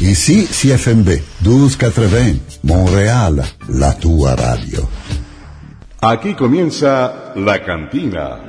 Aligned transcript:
Ici 0.00 0.46
CFMB 0.46 1.08
1280, 1.40 2.60
Montréal, 2.62 3.42
la 3.68 3.96
tua 3.96 4.34
radio. 4.34 4.88
Aquí 6.00 6.34
comienza 6.34 7.32
La 7.36 7.62
Cantina. 7.62 8.40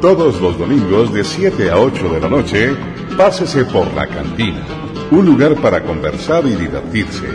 Todos 0.00 0.40
los 0.40 0.58
domingos 0.58 1.12
de 1.12 1.22
7 1.22 1.70
a 1.70 1.78
8 1.78 2.08
de 2.08 2.20
la 2.20 2.28
noche, 2.28 2.76
pásese 3.20 3.66
por 3.66 3.92
La 3.92 4.06
Cantina, 4.06 4.64
un 5.10 5.26
lugar 5.26 5.54
para 5.56 5.82
conversar 5.82 6.42
y 6.46 6.54
divertirse. 6.54 7.28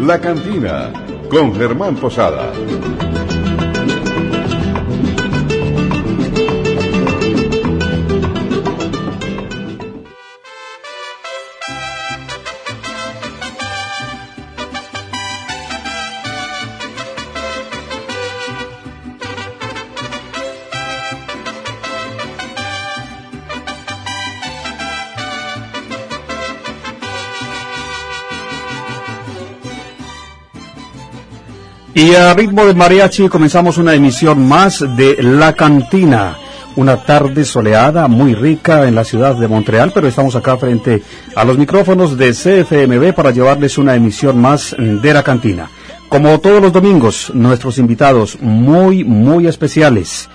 La 0.00 0.20
Cantina, 0.20 0.92
con 1.30 1.54
Germán 1.54 1.94
Posada. 1.94 2.52
Y 31.96 32.12
a 32.16 32.34
ritmo 32.34 32.64
de 32.66 32.74
mariachi 32.74 33.28
comenzamos 33.28 33.78
una 33.78 33.94
emisión 33.94 34.48
más 34.48 34.84
de 34.96 35.16
La 35.22 35.52
Cantina. 35.52 36.36
Una 36.74 36.96
tarde 36.96 37.44
soleada, 37.44 38.08
muy 38.08 38.34
rica 38.34 38.88
en 38.88 38.96
la 38.96 39.04
ciudad 39.04 39.36
de 39.36 39.46
Montreal, 39.46 39.92
pero 39.94 40.08
estamos 40.08 40.34
acá 40.34 40.56
frente 40.56 41.04
a 41.36 41.44
los 41.44 41.56
micrófonos 41.56 42.18
de 42.18 42.32
CFMB 42.32 43.14
para 43.14 43.30
llevarles 43.30 43.78
una 43.78 43.94
emisión 43.94 44.40
más 44.40 44.74
de 44.76 45.14
La 45.14 45.22
Cantina. 45.22 45.70
Como 46.08 46.40
todos 46.40 46.60
los 46.60 46.72
domingos, 46.72 47.30
nuestros 47.32 47.78
invitados 47.78 48.38
muy, 48.40 49.04
muy 49.04 49.46
especiales. 49.46 50.28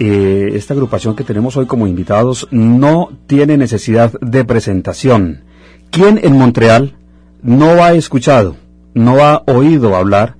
Eh, 0.00 0.48
esta 0.54 0.74
agrupación 0.74 1.14
que 1.14 1.22
tenemos 1.22 1.56
hoy 1.56 1.66
como 1.66 1.86
invitados 1.86 2.48
no 2.50 3.10
tiene 3.28 3.56
necesidad 3.56 4.14
de 4.20 4.44
presentación. 4.44 5.44
¿Quién 5.92 6.18
en 6.20 6.36
Montreal 6.36 6.96
no 7.40 7.84
ha 7.84 7.92
escuchado, 7.92 8.56
no 8.94 9.24
ha 9.24 9.44
oído 9.46 9.94
hablar 9.94 10.37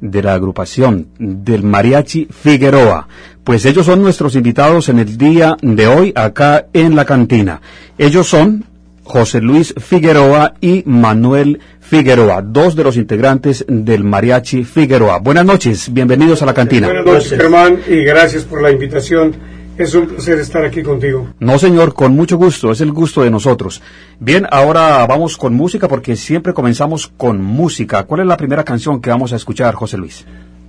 de 0.00 0.22
la 0.22 0.34
agrupación 0.34 1.08
del 1.18 1.62
Mariachi 1.62 2.28
Figueroa. 2.30 3.08
Pues 3.44 3.64
ellos 3.64 3.86
son 3.86 4.02
nuestros 4.02 4.34
invitados 4.34 4.88
en 4.88 4.98
el 4.98 5.16
día 5.16 5.56
de 5.62 5.86
hoy 5.86 6.12
acá 6.14 6.66
en 6.72 6.94
la 6.96 7.04
cantina. 7.04 7.60
Ellos 7.98 8.28
son 8.28 8.64
José 9.02 9.40
Luis 9.40 9.74
Figueroa 9.76 10.54
y 10.60 10.84
Manuel 10.86 11.58
Figueroa, 11.80 12.42
dos 12.42 12.76
de 12.76 12.84
los 12.84 12.96
integrantes 12.96 13.64
del 13.66 14.04
Mariachi 14.04 14.62
Figueroa. 14.62 15.18
Buenas 15.18 15.44
noches, 15.44 15.92
bienvenidos 15.92 16.42
a 16.42 16.46
la 16.46 16.54
cantina. 16.54 16.86
Buenas 16.86 17.04
noches, 17.04 17.30
Germán, 17.30 17.80
y 17.88 18.04
gracias 18.04 18.44
por 18.44 18.62
la 18.62 18.70
invitación. 18.70 19.34
Es 19.80 19.94
un 19.94 20.08
placer 20.08 20.38
estar 20.38 20.62
aquí 20.62 20.82
contigo. 20.82 21.28
No, 21.38 21.58
señor, 21.58 21.94
con 21.94 22.12
mucho 22.12 22.36
gusto, 22.36 22.70
es 22.70 22.82
el 22.82 22.92
gusto 22.92 23.22
de 23.22 23.30
nosotros. 23.30 23.80
Bien, 24.18 24.46
ahora 24.50 25.06
vamos 25.06 25.38
con 25.38 25.54
música 25.54 25.88
porque 25.88 26.16
siempre 26.16 26.52
comenzamos 26.52 27.10
con 27.16 27.40
música. 27.40 28.04
¿Cuál 28.04 28.20
es 28.20 28.26
la 28.26 28.36
primera 28.36 28.62
canción 28.62 29.00
que 29.00 29.08
vamos 29.08 29.32
a 29.32 29.36
escuchar, 29.36 29.74
José 29.74 29.96
Luis? 29.96 30.26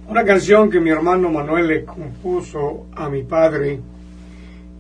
Una 0.08 0.24
canción 0.24 0.70
que 0.70 0.80
mi 0.80 0.92
hermano 0.92 1.30
Manuel 1.30 1.68
le 1.68 1.84
compuso 1.84 2.86
a 2.96 3.10
mi 3.10 3.24
padre, 3.24 3.82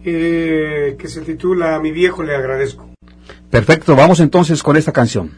eh, 0.05 0.95
que 0.97 1.07
se 1.09 1.19
titula 1.23 1.75
A 1.75 1.81
mi 1.81 1.91
viejo 1.91 2.23
le 2.23 2.33
agradezco. 2.33 2.87
Perfecto, 3.49 3.97
vamos 3.97 4.21
entonces 4.21 4.63
con 4.63 4.77
esta 4.77 4.93
canción. 4.93 5.31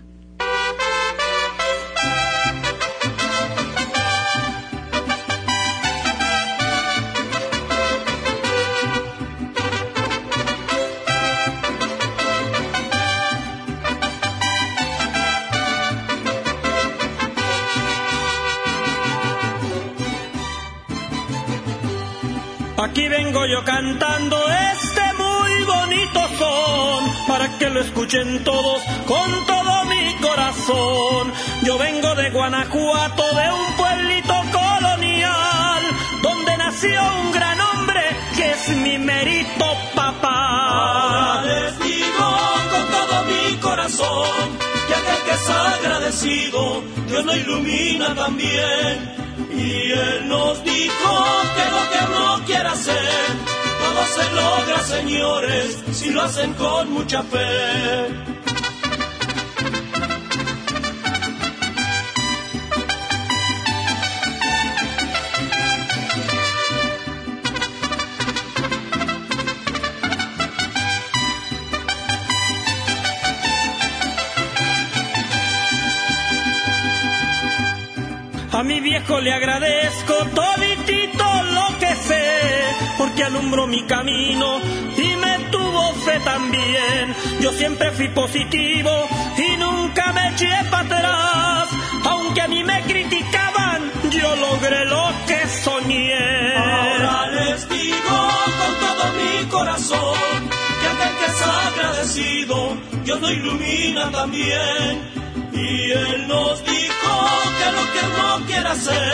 Yo 23.53 23.63
cantando 23.63 24.35
este 24.73 25.13
muy 25.13 25.63
bonito 25.65 26.19
son 26.39 27.27
para 27.27 27.55
que 27.59 27.69
lo 27.69 27.81
escuchen 27.81 28.43
todos 28.43 28.81
con 29.05 29.45
todo 29.45 29.85
mi 29.85 30.15
corazón. 30.15 31.31
Yo 31.61 31.77
vengo 31.77 32.15
de 32.15 32.31
Guanajuato, 32.31 33.23
de 33.35 33.51
un 33.51 33.73
pueblito 33.77 34.33
colonial, 34.51 35.83
donde 36.23 36.57
nació 36.57 36.99
un 37.21 37.31
gran 37.31 37.61
hombre 37.61 38.01
que 38.35 38.51
es 38.53 38.69
mi 38.69 38.97
mérito 38.97 39.65
papá. 39.93 41.43
Les 41.45 41.77
digo 41.77 42.29
con 42.71 42.85
todo 42.97 43.15
mi 43.25 43.57
corazón 43.57 44.57
que 44.87 44.95
aquel 44.95 45.23
que 45.25 45.31
es 45.31 45.49
agradecido, 45.49 46.83
Dios 47.07 47.23
lo 47.23 47.35
ilumina 47.35 48.15
también. 48.15 49.22
Y 49.63 49.91
Él 49.91 50.27
nos 50.27 50.61
dijo 50.65 51.11
que 51.55 51.65
lo 51.71 51.81
que 51.91 51.99
uno 52.11 52.45
quiera 52.45 52.71
hacer, 52.73 53.27
todo 53.79 54.05
se 54.15 54.33
logra, 54.35 54.79
señores, 54.81 55.83
si 55.93 56.09
lo 56.11 56.21
hacen 56.21 56.53
con 56.55 56.91
mucha 56.91 57.23
fe. 57.23 58.42
A 78.63 78.65
mi 78.65 78.79
viejo 78.79 79.19
le 79.19 79.33
agradezco 79.33 80.13
toditito 80.33 81.25
lo 81.51 81.77
que 81.79 81.93
sé, 81.97 82.39
porque 82.97 83.25
alumbró 83.25 83.67
mi 83.67 83.83
camino 83.83 84.61
y 84.95 85.17
me 85.17 85.37
tuvo 85.51 85.93
fe 85.95 86.17
también. 86.21 87.13
Yo 87.41 87.51
siempre 87.51 87.91
fui 87.91 88.07
positivo 88.07 88.89
y 89.37 89.57
nunca 89.57 90.13
me 90.13 90.29
eché 90.29 90.49
para 90.71 90.85
atrás, 90.85 91.69
aunque 92.05 92.39
a 92.39 92.47
mí 92.47 92.63
me 92.63 92.81
criticaban, 92.83 93.91
yo 94.09 94.33
logré 94.37 94.85
lo 94.85 95.11
que 95.27 95.45
soñé. 95.45 96.55
Ahora 96.55 97.27
les 97.31 97.67
digo 97.67 98.17
con 98.59 98.73
todo 98.79 99.03
mi 99.19 99.45
corazón 99.49 100.49
que 100.79 100.87
aquel 100.87 101.17
que 101.17 101.25
es 101.25 101.41
agradecido, 101.41 102.77
Dios 103.03 103.19
lo 103.19 103.29
ilumina 103.29 104.09
también. 104.09 105.22
Y 105.63 105.91
Él 105.91 106.27
nos 106.27 106.61
dijo 106.65 107.11
que 107.57 107.71
lo 107.71 107.83
que 107.93 107.99
uno 108.05 108.45
quiera 108.45 108.71
hacer, 108.71 109.13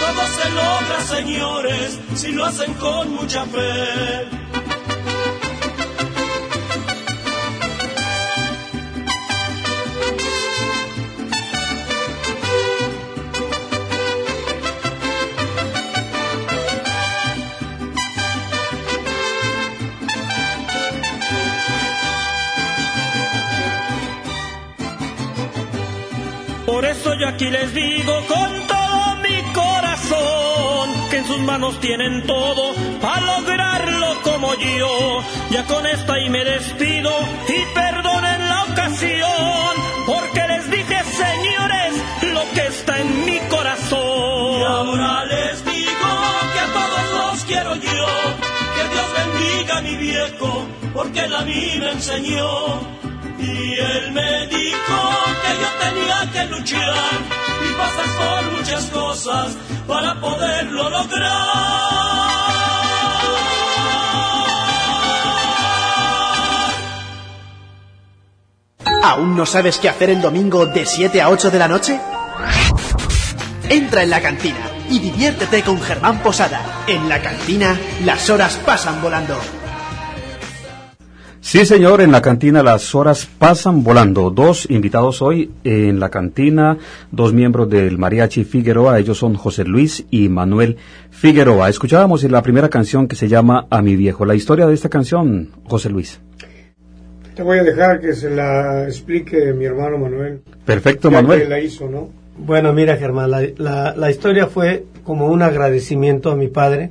todo 0.00 0.26
se 0.28 0.50
logra, 0.50 1.00
señores, 1.06 2.00
si 2.14 2.32
lo 2.32 2.46
hacen 2.46 2.72
con 2.74 3.12
mucha 3.12 3.44
fe. 3.44 4.43
Eso 26.98 27.14
yo 27.14 27.28
aquí 27.28 27.50
les 27.50 27.72
digo 27.74 28.14
con 28.26 28.66
todo 28.66 29.16
mi 29.16 29.42
corazón 29.52 31.08
que 31.10 31.16
en 31.18 31.26
sus 31.26 31.40
manos 31.40 31.80
tienen 31.80 32.26
todo 32.26 32.74
para 33.00 33.20
lograrlo 33.20 34.20
como 34.22 34.54
yo. 34.54 35.22
Ya 35.50 35.64
con 35.64 35.86
esta 35.86 36.18
y 36.18 36.30
me 36.30 36.44
despido 36.44 37.10
y 37.48 37.74
perdonen 37.74 38.48
la 38.48 38.64
ocasión 38.64 39.72
porque 40.06 40.42
les 40.48 40.70
dije 40.70 40.98
señores 41.04 41.92
lo 42.34 42.42
que 42.54 42.66
está 42.66 43.00
en 43.00 43.24
mi 43.24 43.38
corazón. 43.54 44.60
Y 44.60 44.64
ahora 44.64 45.24
les 45.24 45.64
digo 45.64 46.10
que 46.52 46.60
a 46.66 46.68
todos 46.78 47.04
los 47.18 47.44
quiero 47.44 47.74
yo, 47.74 48.06
que 48.74 48.84
Dios 48.92 49.08
bendiga 49.20 49.78
a 49.78 49.82
mi 49.82 49.96
viejo, 49.96 50.66
porque 50.92 51.20
él 51.20 51.34
a 51.34 51.42
mí 51.42 51.76
me 51.80 51.90
enseñó. 51.92 53.13
Y 53.44 53.78
él 53.78 54.12
me 54.12 54.46
dijo 54.46 54.98
que 55.42 55.50
yo 55.60 55.68
tenía 55.84 56.32
que 56.32 56.44
luchar 56.54 56.94
y 57.62 57.72
pasar 57.74 58.08
por 58.18 58.52
muchas 58.56 58.84
cosas 58.86 59.56
para 59.86 60.20
poderlo 60.20 60.88
lograr. 60.88 61.84
¿Aún 69.02 69.36
no 69.36 69.44
sabes 69.44 69.76
qué 69.76 69.90
hacer 69.90 70.08
el 70.08 70.22
domingo 70.22 70.64
de 70.64 70.86
7 70.86 71.20
a 71.20 71.28
8 71.28 71.50
de 71.50 71.58
la 71.58 71.68
noche? 71.68 72.00
Entra 73.68 74.02
en 74.02 74.10
la 74.10 74.22
cantina 74.22 74.70
y 74.88 74.98
diviértete 74.98 75.62
con 75.62 75.80
Germán 75.82 76.20
Posada. 76.20 76.84
En 76.86 77.08
la 77.10 77.20
cantina 77.20 77.78
las 78.04 78.30
horas 78.30 78.58
pasan 78.64 79.02
volando. 79.02 79.38
Sí, 81.46 81.66
señor, 81.66 82.00
en 82.00 82.10
la 82.10 82.22
cantina 82.22 82.62
las 82.62 82.94
horas 82.94 83.26
pasan 83.26 83.84
volando. 83.84 84.30
Dos 84.30 84.68
invitados 84.70 85.20
hoy 85.20 85.50
en 85.62 86.00
la 86.00 86.08
cantina, 86.08 86.78
dos 87.12 87.34
miembros 87.34 87.68
del 87.68 87.98
Mariachi 87.98 88.44
Figueroa, 88.44 88.98
ellos 88.98 89.18
son 89.18 89.34
José 89.34 89.64
Luis 89.64 90.06
y 90.10 90.30
Manuel 90.30 90.78
Figueroa. 91.10 91.68
Escuchábamos 91.68 92.24
la 92.24 92.40
primera 92.40 92.70
canción 92.70 93.06
que 93.06 93.14
se 93.14 93.28
llama 93.28 93.66
A 93.68 93.82
mi 93.82 93.94
viejo. 93.94 94.24
La 94.24 94.34
historia 94.34 94.66
de 94.66 94.72
esta 94.72 94.88
canción, 94.88 95.50
José 95.68 95.90
Luis. 95.90 96.18
Te 97.36 97.42
voy 97.42 97.58
a 97.58 97.62
dejar 97.62 98.00
que 98.00 98.14
se 98.14 98.30
la 98.30 98.84
explique 98.84 99.52
mi 99.52 99.66
hermano 99.66 99.98
Manuel. 99.98 100.40
Perfecto, 100.64 101.10
ya 101.10 101.20
Manuel. 101.20 101.42
que 101.42 101.48
la 101.48 101.60
hizo, 101.60 101.90
¿no? 101.90 102.08
Bueno, 102.38 102.72
mira 102.72 102.96
Germán, 102.96 103.30
la, 103.30 103.42
la, 103.58 103.94
la 103.94 104.10
historia 104.10 104.46
fue 104.46 104.86
como 105.04 105.26
un 105.26 105.42
agradecimiento 105.42 106.30
a 106.30 106.36
mi 106.36 106.48
padre 106.48 106.90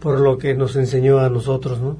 por 0.00 0.20
lo 0.20 0.36
que 0.36 0.54
nos 0.54 0.76
enseñó 0.76 1.18
a 1.18 1.30
nosotros, 1.30 1.80
¿no? 1.80 1.96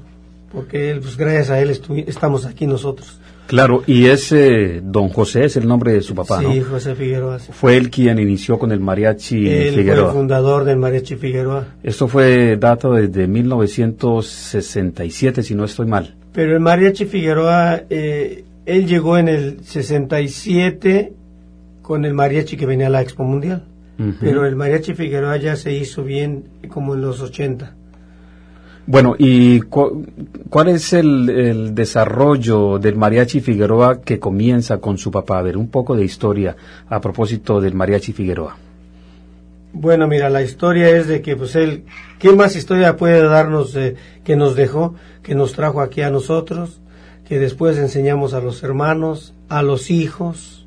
Porque 0.51 0.91
él, 0.91 0.99
pues 1.01 1.17
gracias 1.17 1.49
a 1.49 1.59
él 1.59 1.71
estamos 2.07 2.45
aquí 2.45 2.67
nosotros. 2.67 3.19
Claro, 3.47 3.81
y 3.87 4.05
ese 4.07 4.81
don 4.83 5.07
José 5.09 5.45
es 5.45 5.55
el 5.55 5.65
nombre 5.67 5.93
de 5.93 6.01
su 6.01 6.13
papá, 6.13 6.39
sí, 6.39 6.45
¿no? 6.59 6.65
José 6.65 6.95
Figueroa. 6.95 7.39
sí. 7.39 7.51
Fue 7.53 7.77
él 7.77 7.89
quien 7.89 8.19
inició 8.19 8.59
con 8.59 8.71
el 8.73 8.81
Mariachi 8.81 9.47
Él 9.47 9.73
fue 9.73 9.83
Figueroa. 9.83 10.07
el 10.07 10.11
fundador 10.13 10.65
del 10.65 10.77
Mariachi 10.77 11.15
Figueroa. 11.15 11.65
Esto 11.81 12.09
fue 12.09 12.57
dato 12.57 12.91
desde 12.93 13.25
1967, 13.27 15.43
si 15.43 15.55
no 15.55 15.63
estoy 15.63 15.85
mal. 15.85 16.15
Pero 16.33 16.53
el 16.53 16.59
Mariachi 16.59 17.05
Figueroa, 17.05 17.83
eh, 17.89 18.43
él 18.65 18.85
llegó 18.85 19.17
en 19.17 19.29
el 19.29 19.59
67 19.63 21.13
con 21.81 22.03
el 22.03 22.13
mariachi 22.13 22.57
que 22.57 22.65
venía 22.65 22.87
a 22.87 22.89
la 22.89 23.01
Expo 23.01 23.23
Mundial. 23.23 23.63
Ujú. 23.97 24.13
Pero 24.19 24.45
el 24.45 24.55
Mariachi 24.55 24.93
Figueroa 24.93 25.37
ya 25.37 25.55
se 25.55 25.73
hizo 25.73 26.03
bien 26.03 26.43
como 26.67 26.95
en 26.95 27.01
los 27.01 27.21
80. 27.21 27.75
Bueno, 28.89 29.15
¿y 29.19 29.59
cu- 29.61 30.05
cuál 30.49 30.69
es 30.69 30.93
el, 30.93 31.29
el 31.29 31.75
desarrollo 31.75 32.79
del 32.79 32.95
Mariachi 32.95 33.41
Figueroa 33.41 33.99
que 34.01 34.17
comienza 34.17 34.77
con 34.77 34.97
su 34.97 35.11
papá? 35.11 35.39
A 35.39 35.41
ver, 35.41 35.57
un 35.57 35.67
poco 35.67 35.95
de 35.95 36.05
historia 36.05 36.55
a 36.89 37.01
propósito 37.01 37.59
del 37.59 37.73
Mariachi 37.75 38.13
Figueroa. 38.13 38.55
Bueno, 39.73 40.07
mira, 40.07 40.29
la 40.29 40.41
historia 40.41 40.89
es 40.89 41.07
de 41.07 41.21
que, 41.21 41.35
pues 41.35 41.55
él, 41.55 41.83
¿qué 42.17 42.31
más 42.31 42.55
historia 42.55 42.95
puede 42.95 43.21
darnos 43.27 43.75
eh, 43.75 43.95
que 44.23 44.37
nos 44.37 44.55
dejó, 44.55 44.95
que 45.21 45.35
nos 45.35 45.51
trajo 45.51 45.81
aquí 45.81 46.01
a 46.01 46.09
nosotros, 46.09 46.79
que 47.27 47.37
después 47.39 47.77
enseñamos 47.77 48.33
a 48.33 48.39
los 48.39 48.63
hermanos, 48.63 49.33
a 49.49 49.61
los 49.63 49.91
hijos, 49.91 50.65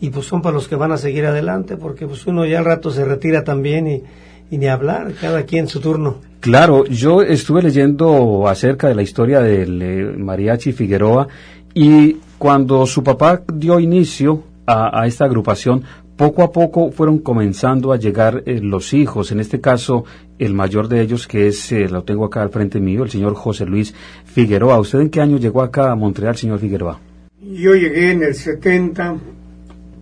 y 0.00 0.10
pues 0.10 0.26
son 0.26 0.42
para 0.42 0.54
los 0.54 0.66
que 0.66 0.74
van 0.74 0.90
a 0.92 0.96
seguir 0.98 1.24
adelante, 1.24 1.76
porque 1.76 2.06
pues 2.06 2.26
uno 2.26 2.44
ya 2.44 2.58
al 2.58 2.64
rato 2.64 2.90
se 2.90 3.04
retira 3.04 3.44
también 3.44 3.86
y, 3.86 4.02
y 4.50 4.58
ni 4.58 4.66
hablar, 4.66 5.12
cada 5.20 5.42
quien 5.44 5.66
su 5.68 5.80
turno. 5.80 6.16
Claro, 6.40 6.84
yo 6.86 7.22
estuve 7.22 7.62
leyendo 7.62 8.46
acerca 8.48 8.88
de 8.88 8.94
la 8.94 9.02
historia 9.02 9.40
del 9.40 9.82
eh, 9.82 10.12
Mariachi 10.16 10.72
Figueroa 10.72 11.28
y 11.74 12.16
cuando 12.38 12.86
su 12.86 13.02
papá 13.02 13.42
dio 13.52 13.80
inicio 13.80 14.44
a, 14.66 15.00
a 15.02 15.06
esta 15.06 15.24
agrupación, 15.24 15.82
poco 16.16 16.42
a 16.42 16.50
poco 16.52 16.90
fueron 16.90 17.18
comenzando 17.18 17.92
a 17.92 17.96
llegar 17.96 18.42
eh, 18.46 18.60
los 18.60 18.92
hijos, 18.92 19.30
en 19.32 19.40
este 19.40 19.60
caso 19.60 20.04
el 20.38 20.54
mayor 20.54 20.88
de 20.88 21.00
ellos 21.00 21.26
que 21.26 21.48
es, 21.48 21.72
eh, 21.72 21.88
lo 21.88 22.02
tengo 22.04 22.24
acá 22.24 22.42
al 22.42 22.50
frente 22.50 22.80
mío, 22.80 23.02
el 23.04 23.10
señor 23.10 23.34
José 23.34 23.66
Luis 23.66 23.94
Figueroa. 24.24 24.78
¿Usted 24.78 25.00
en 25.00 25.10
qué 25.10 25.20
año 25.20 25.38
llegó 25.38 25.62
acá 25.62 25.90
a 25.90 25.94
Montreal, 25.96 26.36
señor 26.36 26.58
Figueroa? 26.58 27.00
Yo 27.40 27.74
llegué 27.74 28.12
en 28.12 28.22
el 28.22 28.34
70. 28.34 29.16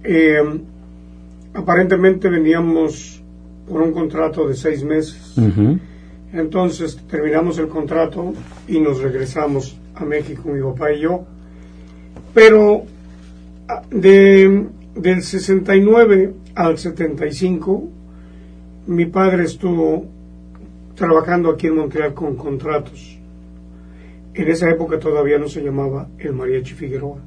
eh, 0.04 0.38
aparentemente 1.54 2.28
veníamos 2.28 3.22
por 3.68 3.82
un 3.82 3.92
contrato 3.92 4.48
de 4.48 4.54
seis 4.54 4.82
meses. 4.82 5.36
Entonces 6.32 6.96
terminamos 7.08 7.58
el 7.58 7.68
contrato 7.68 8.32
y 8.68 8.78
nos 8.80 9.00
regresamos 9.00 9.76
a 9.94 10.04
México, 10.04 10.48
mi 10.48 10.60
papá 10.60 10.92
y 10.92 11.00
yo. 11.00 11.24
Pero 12.34 12.84
ah, 13.68 13.82
de, 13.90 14.66
del 14.94 15.22
69 15.22 16.34
al 16.54 16.78
75, 16.78 17.88
mi 18.88 19.06
padre 19.06 19.44
estuvo 19.44 20.06
trabajando 20.94 21.50
aquí 21.50 21.66
en 21.68 21.76
Montreal 21.76 22.14
con 22.14 22.36
contratos. 22.36 23.18
En 24.34 24.48
esa 24.48 24.68
época 24.68 24.98
todavía 24.98 25.38
no 25.38 25.48
se 25.48 25.62
llamaba 25.62 26.08
el 26.18 26.32
Mariachi 26.34 26.74
Figueroa 26.74 27.18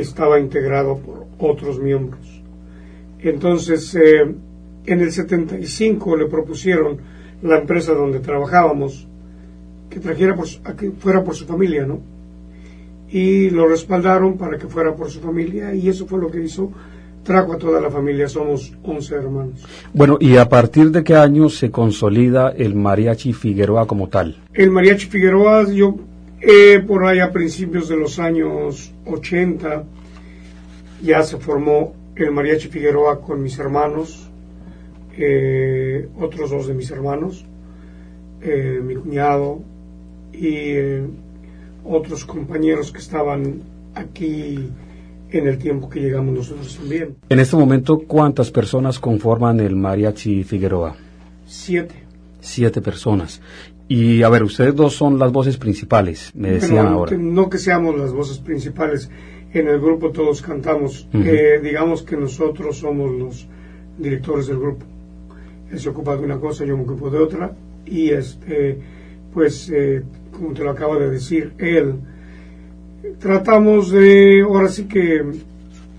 estaba 0.00 0.38
integrado 0.38 0.98
por 0.98 1.26
otros 1.38 1.80
miembros. 1.80 2.42
Entonces, 3.20 3.94
eh, 3.94 4.34
en 4.92 5.00
el 5.00 5.12
75 5.12 6.16
le 6.16 6.26
propusieron 6.26 6.98
la 7.42 7.58
empresa 7.58 7.92
donde 7.92 8.20
trabajábamos 8.20 9.06
que 9.88 10.00
trajera 10.00 10.34
por 10.34 10.46
a 10.64 10.74
que 10.74 10.90
fuera 10.90 11.22
por 11.24 11.34
su 11.34 11.46
familia, 11.46 11.86
¿no? 11.86 12.00
Y 13.10 13.50
lo 13.50 13.66
respaldaron 13.66 14.36
para 14.36 14.58
que 14.58 14.66
fuera 14.66 14.94
por 14.94 15.10
su 15.10 15.20
familia 15.20 15.74
y 15.74 15.88
eso 15.88 16.06
fue 16.06 16.20
lo 16.20 16.30
que 16.30 16.42
hizo. 16.42 16.70
Trajo 17.22 17.52
a 17.52 17.58
toda 17.58 17.80
la 17.80 17.90
familia, 17.90 18.28
somos 18.28 18.72
11 18.82 19.14
hermanos. 19.14 19.66
Bueno, 19.92 20.16
¿y 20.20 20.36
a 20.36 20.48
partir 20.48 20.90
de 20.90 21.04
qué 21.04 21.14
año 21.14 21.48
se 21.48 21.70
consolida 21.70 22.50
el 22.50 22.74
Mariachi 22.74 23.32
Figueroa 23.32 23.86
como 23.86 24.08
tal? 24.08 24.36
El 24.54 24.70
Mariachi 24.70 25.06
Figueroa, 25.06 25.70
yo 25.70 25.96
eh, 26.40 26.82
por 26.86 27.04
ahí 27.04 27.18
a 27.18 27.32
principios 27.32 27.88
de 27.88 27.96
los 27.96 28.18
años 28.18 28.92
80 29.06 29.84
ya 31.02 31.22
se 31.22 31.36
formó 31.36 31.94
el 32.14 32.30
Mariachi 32.30 32.68
Figueroa 32.68 33.20
con 33.20 33.42
mis 33.42 33.58
hermanos, 33.58 34.27
eh, 35.18 36.08
otros 36.20 36.50
dos 36.50 36.68
de 36.68 36.74
mis 36.74 36.90
hermanos, 36.90 37.44
eh, 38.40 38.80
mi 38.82 38.94
cuñado 38.94 39.60
y 40.32 40.46
eh, 40.46 41.06
otros 41.84 42.24
compañeros 42.24 42.92
que 42.92 42.98
estaban 42.98 43.62
aquí 43.94 44.70
en 45.30 45.48
el 45.48 45.58
tiempo 45.58 45.90
que 45.90 46.00
llegamos 46.00 46.34
nosotros 46.34 46.76
también. 46.76 47.16
En 47.28 47.40
este 47.40 47.56
momento, 47.56 47.98
¿cuántas 48.06 48.50
personas 48.50 48.98
conforman 48.98 49.58
el 49.60 49.74
Mariachi 49.74 50.44
Figueroa? 50.44 50.94
Siete. 51.46 51.94
Siete 52.40 52.80
personas. 52.80 53.42
Y 53.88 54.22
a 54.22 54.28
ver, 54.28 54.44
ustedes 54.44 54.74
dos 54.76 54.94
son 54.94 55.18
las 55.18 55.32
voces 55.32 55.56
principales, 55.56 56.30
me 56.34 56.52
decían 56.52 56.86
ahora. 56.86 57.16
No 57.16 57.48
que 57.48 57.58
seamos 57.58 57.98
las 57.98 58.12
voces 58.12 58.38
principales, 58.38 59.10
en 59.52 59.66
el 59.66 59.80
grupo 59.80 60.10
todos 60.10 60.42
cantamos, 60.42 61.08
Ujú. 61.12 61.24
Eh, 61.24 61.60
digamos 61.62 62.02
que 62.02 62.16
nosotros 62.16 62.76
somos 62.78 63.10
los 63.10 63.48
directores 63.98 64.46
del 64.46 64.58
grupo. 64.58 64.84
Él 65.70 65.78
se 65.78 65.88
ocupa 65.88 66.16
de 66.16 66.24
una 66.24 66.38
cosa, 66.38 66.64
yo 66.64 66.76
me 66.76 66.84
ocupo 66.84 67.10
de 67.10 67.18
otra, 67.18 67.52
y 67.84 68.10
este, 68.10 68.78
pues, 69.32 69.70
eh, 69.70 70.02
como 70.32 70.52
te 70.52 70.62
lo 70.62 70.70
acaba 70.70 70.98
de 70.98 71.10
decir 71.10 71.52
él, 71.58 71.94
tratamos 73.18 73.90
de, 73.90 74.42
ahora 74.42 74.68
sí 74.68 74.84
que, 74.86 75.24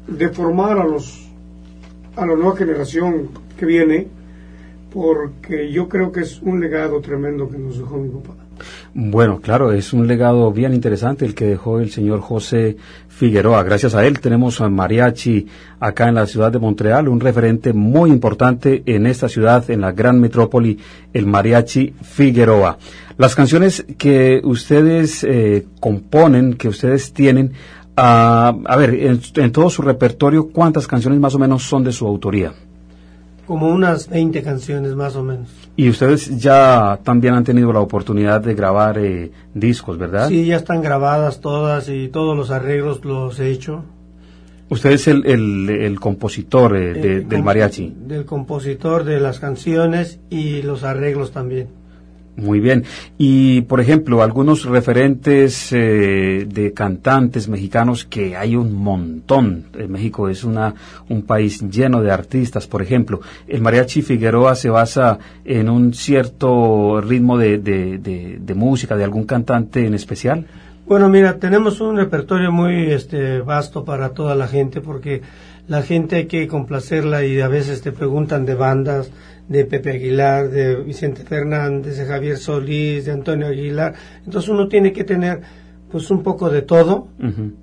de 0.08 0.30
formar 0.30 0.80
a 0.80 0.86
los, 0.86 1.30
a 2.16 2.26
la 2.26 2.36
nueva 2.36 2.56
generación 2.56 3.30
que 3.58 3.66
viene, 3.66 4.08
porque 4.92 5.72
yo 5.72 5.88
creo 5.88 6.12
que 6.12 6.22
es 6.22 6.42
un 6.42 6.60
legado 6.60 7.00
tremendo 7.02 7.50
que 7.50 7.58
nos 7.58 7.78
dejó 7.78 7.98
mi 7.98 8.10
papá. 8.10 8.39
Bueno, 9.02 9.40
claro, 9.40 9.72
es 9.72 9.94
un 9.94 10.08
legado 10.08 10.52
bien 10.52 10.74
interesante 10.74 11.26
el 11.26 11.34
que 11.34 11.46
dejó 11.46 11.80
el 11.80 11.90
señor 11.90 12.20
José 12.20 12.76
Figueroa. 13.08 13.64
Gracias 13.64 13.96
a 13.96 14.06
él 14.06 14.20
tenemos 14.20 14.60
a 14.60 14.68
Mariachi 14.68 15.48
acá 15.80 16.10
en 16.10 16.16
la 16.16 16.26
ciudad 16.26 16.52
de 16.52 16.60
Montreal, 16.60 17.08
un 17.08 17.22
referente 17.22 17.72
muy 17.72 18.10
importante 18.10 18.84
en 18.86 19.06
esta 19.08 19.30
ciudad, 19.30 19.72
en 19.72 19.80
la 19.80 19.94
gran 19.94 20.20
metrópoli, 20.20 20.80
el 21.14 21.28
Mariachi 21.28 21.94
Figueroa. 22.02 22.78
Las 23.18 23.36
canciones 23.36 23.86
que 23.98 24.42
ustedes 24.44 25.24
eh, 25.24 25.66
componen, 25.80 26.56
que 26.56 26.68
ustedes 26.68 27.14
tienen, 27.14 27.54
ah, 27.96 28.54
a 28.66 28.76
ver, 28.76 28.96
en, 28.96 29.22
en 29.36 29.52
todo 29.54 29.70
su 29.70 29.82
repertorio, 29.82 30.50
¿cuántas 30.50 30.88
canciones 30.88 31.22
más 31.22 31.34
o 31.36 31.40
menos 31.40 31.64
son 31.64 31.86
de 31.86 31.94
su 31.94 32.06
autoría? 32.06 32.52
Como 33.50 33.68
unas 33.70 34.08
20 34.08 34.44
canciones 34.44 34.94
más 34.96 35.16
o 35.16 35.24
menos. 35.24 35.48
Y 35.76 35.90
ustedes 35.90 36.38
ya 36.40 37.00
también 37.04 37.34
han 37.34 37.44
tenido 37.44 37.74
la 37.74 37.80
oportunidad 37.80 38.42
de 38.42 38.54
grabar 38.54 39.00
eh, 39.00 39.32
discos, 39.56 39.98
¿verdad? 39.98 40.28
Sí, 40.30 40.46
ya 40.46 40.58
están 40.58 40.84
grabadas 40.84 41.42
todas 41.42 41.90
y 41.90 42.10
todos 42.10 42.38
los 42.38 42.52
arreglos 42.52 43.04
los 43.04 43.40
he 43.40 43.50
hecho. 43.50 43.84
Usted 44.70 44.92
es 44.92 45.08
el, 45.08 45.26
el, 45.26 45.68
el 45.68 46.00
compositor 46.00 46.78
eh, 46.78 46.94
de- 46.94 47.22
del 47.22 47.42
mariachi. 47.44 47.92
Del 48.06 48.26
compositor 48.26 49.04
de 49.04 49.20
las 49.20 49.40
canciones 49.40 50.20
y 50.30 50.62
los 50.62 50.84
arreglos 50.84 51.32
también. 51.32 51.70
Muy 52.42 52.60
bien. 52.60 52.86
Y, 53.18 53.62
por 53.62 53.82
ejemplo, 53.82 54.24
algunos 54.24 54.66
referentes 54.66 55.72
eh, 55.74 56.48
de 56.48 56.74
cantantes 56.74 57.50
mexicanos 57.50 58.06
que 58.06 58.38
hay 58.38 58.56
un 58.56 58.74
montón. 58.74 59.66
Eh, 59.78 59.88
México 59.88 60.30
es 60.30 60.44
una, 60.44 60.74
un 61.10 61.24
país 61.24 61.62
lleno 61.70 62.02
de 62.02 62.12
artistas. 62.12 62.68
Por 62.68 62.82
ejemplo, 62.82 63.20
el 63.48 63.62
mariachi 63.62 64.02
Figueroa 64.02 64.56
se 64.56 64.70
basa 64.70 65.20
en 65.44 65.70
un 65.70 65.94
cierto 65.94 67.02
ritmo 67.02 67.38
de, 67.38 67.58
de, 67.58 67.98
de, 67.98 68.54
música 68.56 68.96
de 68.96 69.04
algún 69.04 69.26
cantante 69.26 69.86
en 69.86 69.94
especial. 69.94 70.46
Bueno, 70.86 71.08
mira, 71.08 71.38
tenemos 71.38 71.82
un 71.82 71.98
repertorio 71.98 72.52
muy 72.52 72.92
este, 72.92 73.42
vasto 73.42 73.86
para 73.86 74.10
toda 74.10 74.34
la 74.36 74.48
gente 74.48 74.82
porque 74.82 75.22
la 75.68 75.84
gente 75.84 76.16
hay 76.16 76.26
que 76.26 76.48
complacerla 76.48 77.24
y 77.24 77.40
a 77.42 77.48
veces 77.48 77.82
te 77.82 77.92
preguntan 77.92 78.46
de 78.46 78.56
bandas, 78.56 79.12
de 79.50 79.66
Pepe 79.66 79.92
Aguilar, 79.92 80.50
de 80.50 80.76
Vicente 80.76 81.24
Fernández, 81.24 81.98
de 81.98 82.06
Javier 82.06 82.38
Solís, 82.38 83.06
de 83.06 83.12
Antonio 83.12 83.48
Aguilar. 83.48 83.94
Entonces 84.26 84.50
uno 84.50 84.68
tiene 84.68 84.94
que 84.94 85.04
tener 85.04 85.42
pues 85.92 86.12
un 86.12 86.22
poco 86.22 86.52
de 86.52 86.62
todo 86.62 87.08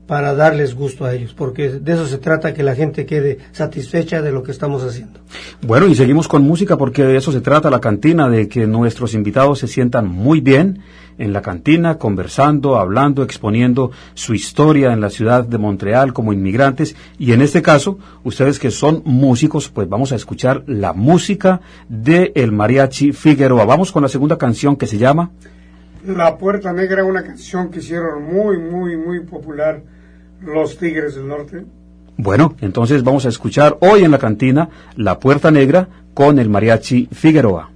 para 0.09 0.35
darles 0.35 0.75
gusto 0.75 1.05
a 1.05 1.15
ellos, 1.15 1.33
porque 1.33 1.71
de 1.71 1.93
eso 1.93 2.07
se 2.07 2.19
trata, 2.19 2.53
que 2.53 2.65
la 2.65 2.75
gente 2.75 3.07
quede 3.07 3.39
satisfecha 3.53 4.21
de 4.21 4.33
lo 4.33 4.43
que 4.43 4.51
estamos 4.51 4.83
haciendo. 4.83 5.21
Bueno, 5.65 5.87
y 5.87 5.95
seguimos 5.95 6.27
con 6.27 6.43
música 6.43 6.77
porque 6.77 7.05
de 7.05 7.17
eso 7.17 7.31
se 7.31 7.41
trata 7.41 7.71
la 7.71 7.81
cantina, 7.81 8.29
de 8.29 8.49
que 8.49 8.67
nuestros 8.67 9.15
invitados 9.15 9.61
se 9.61 9.69
sientan 9.69 10.09
muy 10.09 10.41
bien 10.41 10.81
en 11.19 11.33
la 11.33 11.43
cantina, 11.43 11.99
conversando, 11.99 12.77
hablando, 12.77 13.23
exponiendo 13.23 13.91
su 14.15 14.35
historia 14.35 14.93
en 14.93 15.01
la 15.01 15.11
ciudad 15.11 15.45
de 15.45 15.59
Montreal 15.59 16.13
como 16.13 16.33
inmigrantes, 16.33 16.97
y 17.19 17.33
en 17.33 17.43
este 17.43 17.63
caso, 17.63 17.99
ustedes 18.25 18.59
que 18.59 18.71
son 18.71 19.03
músicos, 19.05 19.69
pues 19.69 19.89
vamos 19.89 20.13
a 20.13 20.17
escuchar 20.17 20.63
la 20.67 20.93
música 20.93 21.61
de 21.89 22.33
El 22.35 22.53
Mariachi 22.53 23.13
Figueroa. 23.13 23.65
Vamos 23.65 23.93
con 23.93 24.03
la 24.03 24.09
segunda 24.09 24.39
canción 24.39 24.77
que 24.77 24.87
se 24.87 24.99
llama... 24.99 25.31
La 26.07 26.39
Puerta 26.39 26.73
Negra, 26.73 27.03
una 27.05 27.25
canción 27.25 27.71
que 27.71 27.81
hicieron 27.81 28.23
muy, 28.23 28.59
muy, 28.59 28.97
muy 28.97 29.21
popular 29.21 29.83
los 30.41 30.79
Tigres 30.79 31.17
del 31.17 31.27
Norte. 31.27 31.65
Bueno, 32.17 32.55
entonces 32.61 33.03
vamos 33.03 33.27
a 33.27 33.29
escuchar 33.29 33.77
hoy 33.81 34.05
en 34.05 34.11
la 34.11 34.19
cantina 34.19 34.69
La 34.95 35.19
Puerta 35.19 35.51
Negra 35.51 35.89
con 36.15 36.39
el 36.39 36.49
mariachi 36.49 37.09
Figueroa. 37.13 37.76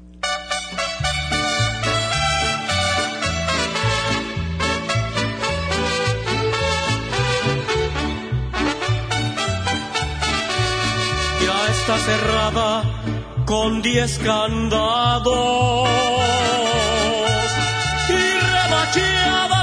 Con 13.51 13.83
diez 13.83 14.17
candados 14.19 15.89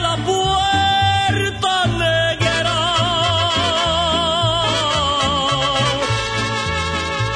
la 0.08 0.16
puerta 0.32 1.74
negra. 2.06 2.80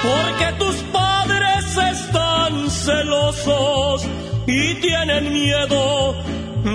Porque 0.04 0.48
tus 0.60 0.76
padres 1.00 1.66
están 1.96 2.70
celosos 2.70 4.06
y 4.46 4.76
tienen 4.76 5.32
miedo 5.32 6.16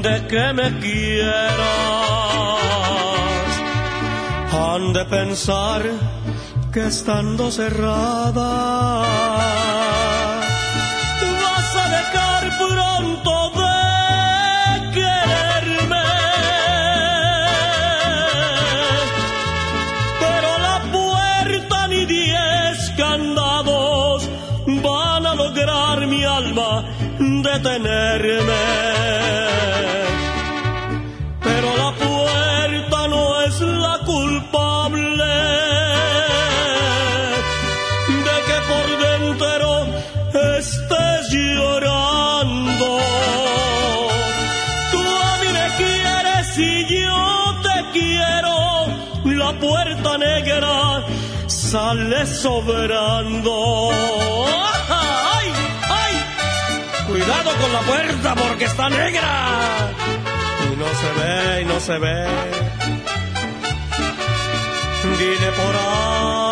de 0.06 0.26
que 0.26 0.52
me 0.54 0.68
quieras. 0.80 1.56
Han 4.52 4.92
de 4.94 5.04
pensar 5.04 5.82
que 6.76 6.88
estando 6.88 7.50
cerrada 7.50 8.50
sale 51.76 52.24
sobrando. 52.26 53.54
Cuidado 57.06 57.50
con 57.60 57.70
la 57.72 57.80
puerta 57.80 58.34
porque 58.34 58.64
está 58.64 58.88
negra. 58.88 59.30
Y 60.64 60.76
no 60.82 60.88
se 61.00 61.10
ve, 61.18 61.62
y 61.62 61.64
no 61.72 61.78
se 61.88 61.98
ve. 61.98 62.18
Dile 65.20 65.50
por 65.60 65.74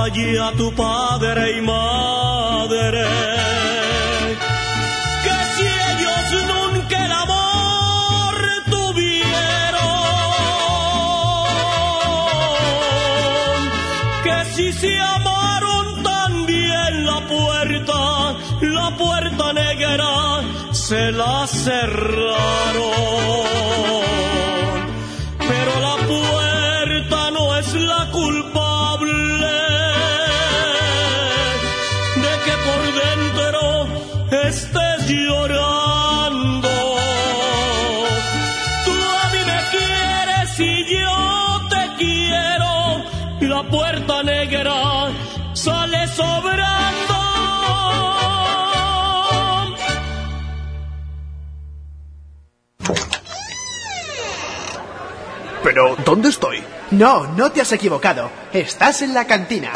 allí 0.05 0.31
a 0.49 0.51
tu 0.61 0.75
padre 0.75 1.59
y 1.59 1.61
madre 1.61 3.05
si 14.65 14.73
se 14.73 14.99
amaron 14.99 16.03
también 16.03 17.05
la 17.05 17.21
puerta, 17.27 18.35
la 18.63 18.97
puerta 18.97 19.53
negra 19.53 20.43
se 20.73 21.13
la 21.13 21.47
cerraron. 21.47 22.95
Pero, 55.75 55.97
¿dónde 56.05 56.29
estoy? 56.29 56.59
No, 56.93 57.27
no 57.35 57.51
te 57.51 57.61
has 57.61 57.73
equivocado. 57.73 58.31
Estás 58.53 59.03
en 59.03 59.13
la 59.13 59.27
cantina. 59.27 59.71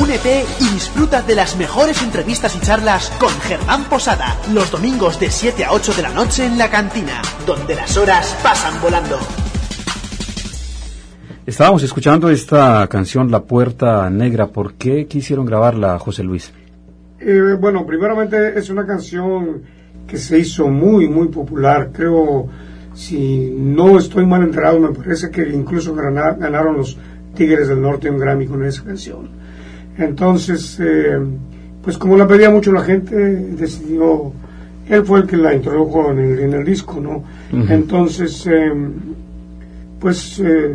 Únete 0.00 0.44
y 0.60 0.68
disfruta 0.68 1.22
de 1.22 1.34
las 1.34 1.56
mejores 1.56 2.00
entrevistas 2.04 2.54
y 2.54 2.60
charlas 2.60 3.10
con 3.18 3.32
Germán 3.40 3.82
Posada, 3.86 4.36
los 4.54 4.70
domingos 4.70 5.18
de 5.18 5.28
7 5.28 5.64
a 5.64 5.72
8 5.72 5.94
de 5.94 6.02
la 6.02 6.10
noche 6.10 6.46
en 6.46 6.56
la 6.56 6.70
cantina, 6.70 7.20
donde 7.44 7.74
las 7.74 7.96
horas 7.96 8.38
pasan 8.44 8.80
volando. 8.80 9.18
Estábamos 11.44 11.82
escuchando 11.82 12.30
esta 12.30 12.86
canción 12.86 13.28
La 13.28 13.42
Puerta 13.42 14.08
Negra. 14.08 14.46
¿Por 14.46 14.74
qué 14.74 15.08
quisieron 15.08 15.46
grabarla, 15.46 15.98
José 15.98 16.22
Luis? 16.22 16.52
Eh, 17.18 17.56
bueno, 17.58 17.84
primeramente 17.84 18.56
es 18.56 18.70
una 18.70 18.86
canción 18.86 19.64
que 20.06 20.16
se 20.16 20.38
hizo 20.38 20.68
muy, 20.68 21.08
muy 21.08 21.26
popular. 21.26 21.90
Creo 21.92 22.48
si 22.94 23.52
no 23.56 23.98
estoy 23.98 24.26
mal 24.26 24.42
enterado, 24.42 24.78
me 24.78 24.90
parece 24.90 25.30
que 25.30 25.48
incluso 25.48 25.94
ganaron 25.94 26.76
los 26.76 26.98
Tigres 27.34 27.68
del 27.68 27.80
Norte 27.80 28.10
un 28.10 28.18
Grammy 28.18 28.46
con 28.46 28.64
esa 28.64 28.84
canción. 28.84 29.28
Entonces, 29.96 30.78
eh, 30.80 31.18
pues 31.82 31.98
como 31.98 32.16
la 32.16 32.26
pedía 32.26 32.50
mucho 32.50 32.72
la 32.72 32.82
gente, 32.82 33.14
decidió, 33.16 34.32
él 34.88 35.04
fue 35.04 35.20
el 35.20 35.26
que 35.26 35.36
la 35.36 35.54
introdujo 35.54 36.10
en 36.10 36.18
el, 36.18 36.38
en 36.40 36.52
el 36.54 36.64
disco, 36.64 37.00
¿no? 37.00 37.24
Entonces, 37.68 38.46
eh, 38.46 38.72
pues 39.98 40.40
eh, 40.40 40.74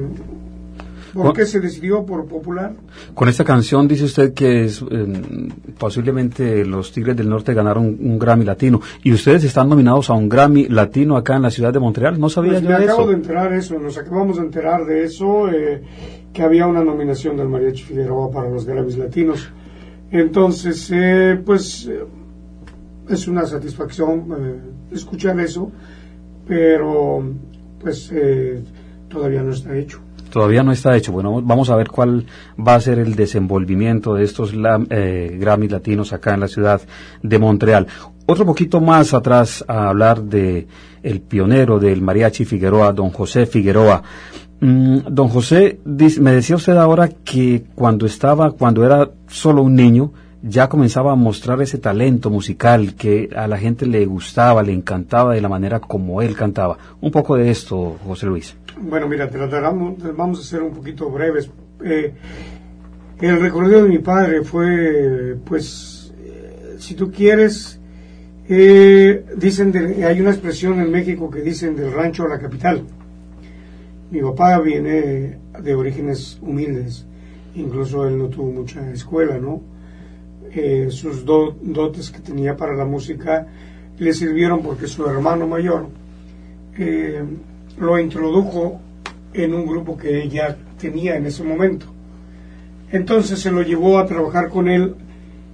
¿Por 1.24 1.34
qué 1.34 1.46
se 1.46 1.60
decidió 1.60 2.06
por 2.06 2.26
popular? 2.26 2.74
Con 3.14 3.30
esta 3.30 3.44
canción 3.44 3.88
dice 3.88 4.06
usted 4.06 4.34
que 4.34 4.66
es, 4.66 4.82
em, 4.82 5.50
posiblemente 5.78 6.66
los 6.66 6.92
Tigres 6.92 7.16
del 7.16 7.30
Norte 7.30 7.54
ganaron 7.54 7.98
un, 8.00 8.20
Grammy 8.20 8.46
Latino. 8.46 8.82
¿Y 9.04 9.14
ustedes 9.14 9.44
están 9.44 9.70
nominados 9.70 10.10
a 10.10 10.14
un 10.14 10.30
Grammy 10.30 10.68
Latino 10.68 11.18
acá 11.18 11.36
en 11.36 11.44
la 11.44 11.52
ciudad 11.52 11.74
de 11.74 11.80
Montreal? 11.80 12.20
¿No 12.20 12.30
sabía 12.30 12.54
pues 12.54 12.64
yo 12.64 12.70
me 12.70 12.76
acabo 12.76 13.08
de 13.08 13.14
enterar 13.14 13.54
eso, 13.54 13.80
nos 13.80 13.98
acabamos 13.98 14.38
de 14.38 14.44
enterar 14.44 14.86
de 14.86 15.04
eso, 15.04 15.50
eh, 15.50 15.84
que 16.34 16.42
había 16.42 16.68
una 16.68 16.84
nominación 16.84 17.38
del 17.38 17.50
Mariachi 17.50 17.84
Figueroa 17.84 18.32
para 18.32 18.50
los 18.50 18.66
Grammys 18.66 18.98
Latinos. 18.98 19.50
Entonces, 20.12 20.90
eh, 20.94 21.42
pues... 21.44 21.88
Eh, 21.88 22.06
es 23.10 23.28
una 23.28 23.46
satisfacción 23.46 24.28
eh, 24.38 24.96
escuchar 24.96 25.40
eso, 25.40 25.72
pero 26.48 27.24
pues 27.80 28.12
eh, 28.14 28.62
todavía 29.10 29.44
no 29.44 29.52
está 29.52 29.76
hecho. 29.78 30.00
Todavía 30.38 30.62
no 30.62 30.72
está 30.72 30.96
hecho. 30.96 31.12
Bueno, 31.12 31.41
vamos 31.41 31.72
a 31.72 31.75
ver 31.75 31.88
cuál 31.88 32.24
va 32.56 32.75
a 32.75 32.79
ser 32.79 33.00
el 33.00 33.15
desenvolvimiento 33.15 34.13
de 34.13 34.24
estos 34.24 34.53
eh, 34.91 35.36
Grammys 35.39 35.72
latinos 35.72 36.13
acá 36.13 36.36
en 36.36 36.41
la 36.41 36.48
ciudad 36.48 36.79
de 37.24 37.39
Montreal. 37.39 37.88
Otro 38.27 38.46
poquito 38.46 38.79
más 38.79 39.15
atrás 39.15 39.65
a 39.67 39.89
hablar 39.89 40.22
de 40.22 40.67
el 41.01 41.22
pionero 41.22 41.79
del 41.79 42.03
mariachi 42.03 42.46
Figueroa, 42.46 42.94
don 42.94 43.10
José 43.10 43.48
Figueroa. 43.48 44.03
Mm, 44.60 44.98
don 45.10 45.27
José, 45.29 45.79
me 45.86 46.34
decía 46.34 46.56
usted 46.56 46.77
ahora 46.77 47.10
que 47.10 47.63
cuando 47.74 48.06
estaba, 48.06 48.51
cuando 48.51 48.86
era 48.86 49.10
solo 49.25 49.63
un 49.63 49.74
niño, 49.74 50.13
ya 50.48 50.70
comenzaba 50.70 51.12
a 51.12 51.16
mostrar 51.16 51.62
ese 51.62 51.77
talento 51.77 52.30
musical 52.30 52.96
que 52.96 53.30
a 53.36 53.48
la 53.48 53.58
gente 53.58 53.86
le 53.86 54.06
gustaba, 54.06 54.63
le 54.63 54.74
encantaba 54.74 55.34
de 55.34 55.42
la 55.42 55.50
manera 55.50 55.80
como 55.80 56.22
él 56.22 56.36
cantaba. 56.36 56.77
Un 57.01 57.12
poco 57.12 57.36
de 57.36 57.50
esto, 57.50 57.98
José 58.06 58.25
Luis. 58.25 58.56
Bueno, 58.80 59.08
mira, 59.08 59.30
trataremos, 59.30 59.96
vamos 60.16 60.39
a 60.39 60.44
ser 60.44 60.62
un 60.62 60.74
poquito 60.74 61.10
breves. 61.10 61.50
Eh, 61.84 62.13
el 63.20 63.39
recorrido 63.42 63.84
de 63.84 63.89
mi 63.89 64.00
padre 64.00 64.44
fue, 64.44 65.38
pues, 65.44 66.13
eh, 66.20 66.75
si 66.77 66.94
tú 66.94 67.12
quieres, 67.12 67.80
eh, 68.48 69.25
dicen, 69.36 69.74
hay 70.04 70.22
una 70.22 70.30
expresión 70.30 70.80
en 70.80 70.92
México 70.92 71.30
que 71.30 71.42
dicen 71.42 71.75
del 71.75 71.92
rancho 71.92 72.25
a 72.25 72.30
la 72.30 72.39
capital. 72.39 72.84
Mi 74.12 74.22
papá 74.22 74.60
viene 74.60 75.39
de 75.62 75.75
orígenes 75.75 76.39
humildes, 76.42 77.06
incluso 77.56 78.08
él 78.08 78.18
no 78.18 78.30
tuvo 78.30 78.51
mucha 78.51 78.89
escuela, 78.92 79.38
¿no? 79.38 79.77
Sus 80.89 81.25
dotes 81.25 82.12
que 82.12 82.20
tenía 82.20 82.56
para 82.56 82.74
la 82.74 82.86
música 82.86 83.48
le 84.00 84.13
sirvieron 84.13 84.62
porque 84.62 84.88
su 84.88 85.06
hermano 85.06 85.48
mayor 85.48 85.88
eh, 86.77 87.24
lo 87.80 88.00
introdujo 88.00 88.80
en 89.34 89.54
un 89.54 89.66
grupo 89.66 89.98
que 89.98 90.24
ella 90.24 90.56
tenía 90.80 91.16
en 91.16 91.25
ese 91.25 91.44
momento. 91.44 91.88
Entonces 92.92 93.39
se 93.39 93.51
lo 93.51 93.62
llevó 93.62 93.98
a 94.00 94.06
trabajar 94.06 94.50
con 94.50 94.68
él 94.68 94.96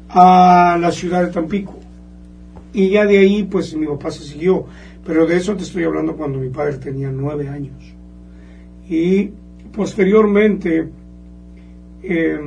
a 0.10 0.78
la 0.80 0.92
ciudad 0.92 1.26
de 1.26 1.32
Tampico. 1.32 1.80
Y 2.74 2.90
ya 2.90 3.06
de 3.06 3.20
ahí, 3.20 3.44
pues 3.44 3.76
mi 3.76 3.86
papá 3.88 4.12
se 4.12 4.24
siguió. 4.24 4.66
Pero 5.06 5.26
de 5.26 5.38
eso 5.38 5.56
te 5.56 5.64
estoy 5.64 5.84
hablando 5.84 6.16
cuando 6.16 6.40
mi 6.40 6.50
padre 6.50 6.78
tenía 6.78 7.10
nueve 7.10 7.48
años. 7.48 7.76
Y 8.88 9.32
posteriormente, 9.74 10.90
eh, 12.04 12.40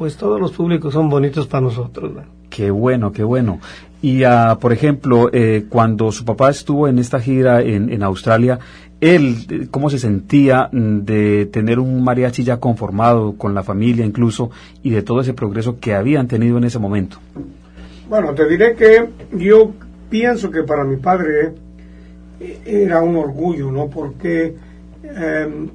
Pues 0.00 0.16
todos 0.16 0.40
los 0.40 0.52
públicos 0.52 0.94
son 0.94 1.10
bonitos 1.10 1.46
para 1.46 1.60
nosotros. 1.60 2.10
Qué 2.48 2.70
bueno, 2.70 3.12
qué 3.12 3.22
bueno. 3.22 3.60
Y, 4.00 4.24
uh, 4.24 4.58
por 4.58 4.72
ejemplo, 4.72 5.28
eh, 5.30 5.66
cuando 5.68 6.10
su 6.10 6.24
papá 6.24 6.48
estuvo 6.48 6.88
en 6.88 6.98
esta 6.98 7.20
gira 7.20 7.60
en, 7.60 7.92
en, 7.92 8.02
Australia, 8.02 8.58
él, 9.02 9.68
¿cómo 9.70 9.90
se 9.90 9.98
sentía 9.98 10.70
de 10.72 11.44
tener 11.52 11.78
un 11.78 12.02
mariachi 12.02 12.44
ya 12.44 12.56
conformado 12.56 13.34
con 13.36 13.54
la 13.54 13.62
familia 13.62 14.06
incluso 14.06 14.50
y 14.82 14.88
de 14.88 15.02
todo 15.02 15.20
ese 15.20 15.34
progreso 15.34 15.78
que 15.80 15.92
habían 15.92 16.28
tenido 16.28 16.56
en 16.56 16.64
ese 16.64 16.78
momento? 16.78 17.18
Bueno, 18.08 18.32
te 18.32 18.48
diré 18.48 18.74
que 18.76 19.06
yo 19.32 19.72
pienso 20.08 20.50
que 20.50 20.62
para 20.62 20.82
mi 20.84 20.96
padre 20.96 21.52
era 22.64 23.02
un 23.02 23.16
orgullo, 23.16 23.70
¿no? 23.70 23.90
Porque 23.90 24.56
eh, 25.04 25.68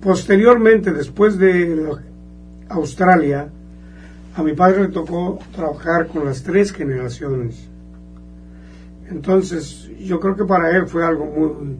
posteriormente, 0.00 0.92
después 0.92 1.36
de 1.36 2.09
Australia, 2.70 3.50
a 4.34 4.42
mi 4.42 4.54
padre 4.54 4.82
le 4.82 4.88
tocó 4.88 5.38
trabajar 5.52 6.06
con 6.06 6.24
las 6.24 6.42
tres 6.42 6.72
generaciones. 6.72 7.68
Entonces, 9.08 9.90
yo 9.98 10.20
creo 10.20 10.36
que 10.36 10.44
para 10.44 10.70
él 10.76 10.86
fue 10.86 11.04
algo 11.04 11.26
muy, 11.26 11.76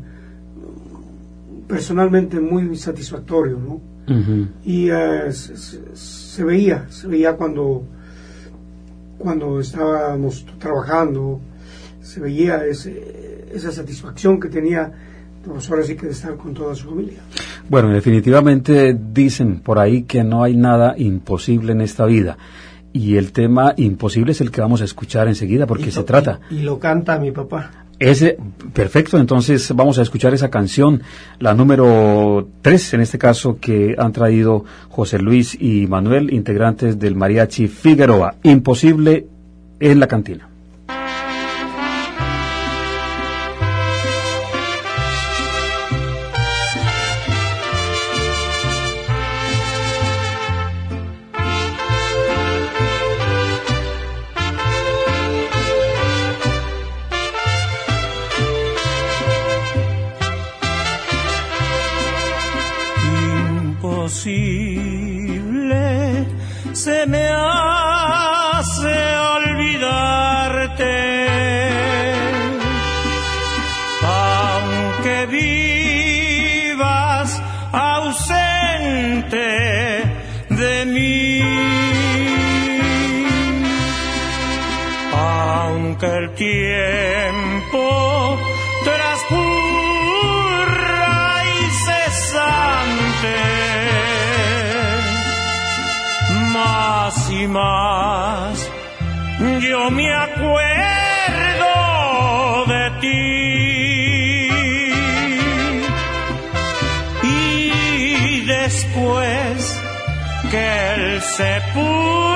personalmente 1.68 2.40
muy 2.40 2.76
satisfactorio, 2.76 3.58
¿no? 3.58 3.80
Y 4.64 4.90
eh, 4.90 5.30
se, 5.30 6.42
veía, 6.42 6.86
se 6.90 7.06
veía 7.06 7.36
cuando, 7.36 7.84
cuando 9.16 9.60
estábamos 9.60 10.44
trabajando, 10.58 11.40
se 12.02 12.18
veía 12.18 12.64
esa 12.64 13.70
satisfacción 13.70 14.40
que 14.40 14.48
tenía, 14.48 14.92
pues 15.44 15.70
ahora 15.70 15.84
sí 15.84 15.94
que 15.94 16.06
de 16.06 16.12
estar 16.12 16.36
con 16.36 16.52
toda 16.52 16.74
su 16.74 16.88
familia. 16.88 17.20
Bueno, 17.70 17.90
definitivamente 17.90 18.98
dicen 18.98 19.60
por 19.60 19.78
ahí 19.78 20.02
que 20.02 20.24
no 20.24 20.42
hay 20.42 20.56
nada 20.56 20.96
imposible 20.98 21.70
en 21.70 21.80
esta 21.82 22.04
vida. 22.04 22.36
Y 22.92 23.16
el 23.16 23.30
tema 23.30 23.74
imposible 23.76 24.32
es 24.32 24.40
el 24.40 24.50
que 24.50 24.60
vamos 24.60 24.80
a 24.80 24.84
escuchar 24.84 25.28
enseguida 25.28 25.68
porque 25.68 25.92
se 25.92 26.02
trata. 26.02 26.40
Y, 26.50 26.62
lo 26.62 26.80
canta 26.80 27.16
mi 27.20 27.30
papá. 27.30 27.86
Ese, 28.00 28.36
perfecto, 28.72 29.18
entonces 29.18 29.72
vamos 29.72 30.00
a 30.00 30.02
escuchar 30.02 30.34
esa 30.34 30.50
canción, 30.50 31.02
la 31.38 31.54
número 31.54 32.48
tres 32.60 32.92
en 32.92 33.02
este 33.02 33.18
caso, 33.18 33.58
que 33.60 33.94
han 33.96 34.10
traído 34.10 34.64
José 34.88 35.20
Luis 35.20 35.56
y 35.60 35.86
Manuel, 35.86 36.32
integrantes 36.32 36.98
del 36.98 37.14
Mariachi 37.14 37.68
Figueroa. 37.68 38.34
Imposible 38.42 39.28
en 39.78 40.00
la 40.00 40.08
cantina. 40.08 40.49
Tiempo 86.40 87.84
transcurra 88.82 89.44
incesante, 91.66 93.36
más 96.54 97.30
y 97.30 97.46
más 97.46 98.70
yo 99.60 99.90
me 99.90 100.14
acuerdo 100.14 101.74
de 102.72 102.90
ti. 103.02 103.30
Y 107.22 108.40
después 108.46 109.82
que 110.50 110.94
el 110.94 111.20
sepulcro 111.20 112.29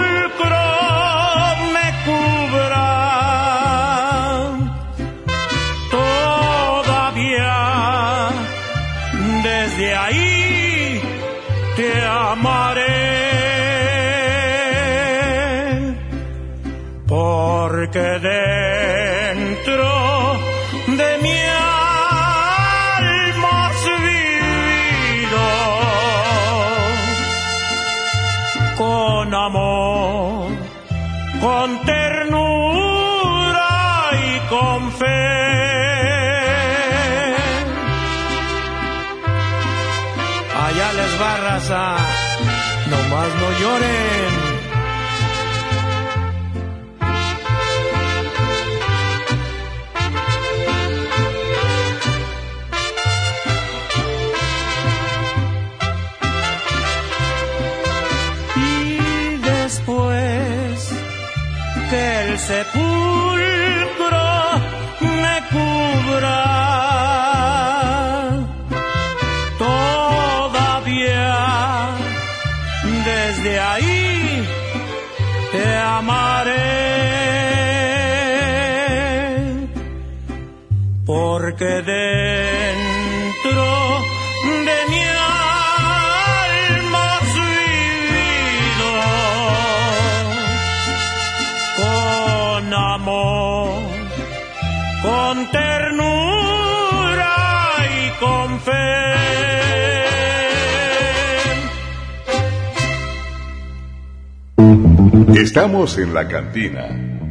Estamos 105.37 105.99
en 105.99 106.15
la 106.15 106.29
cantina. 106.29 106.87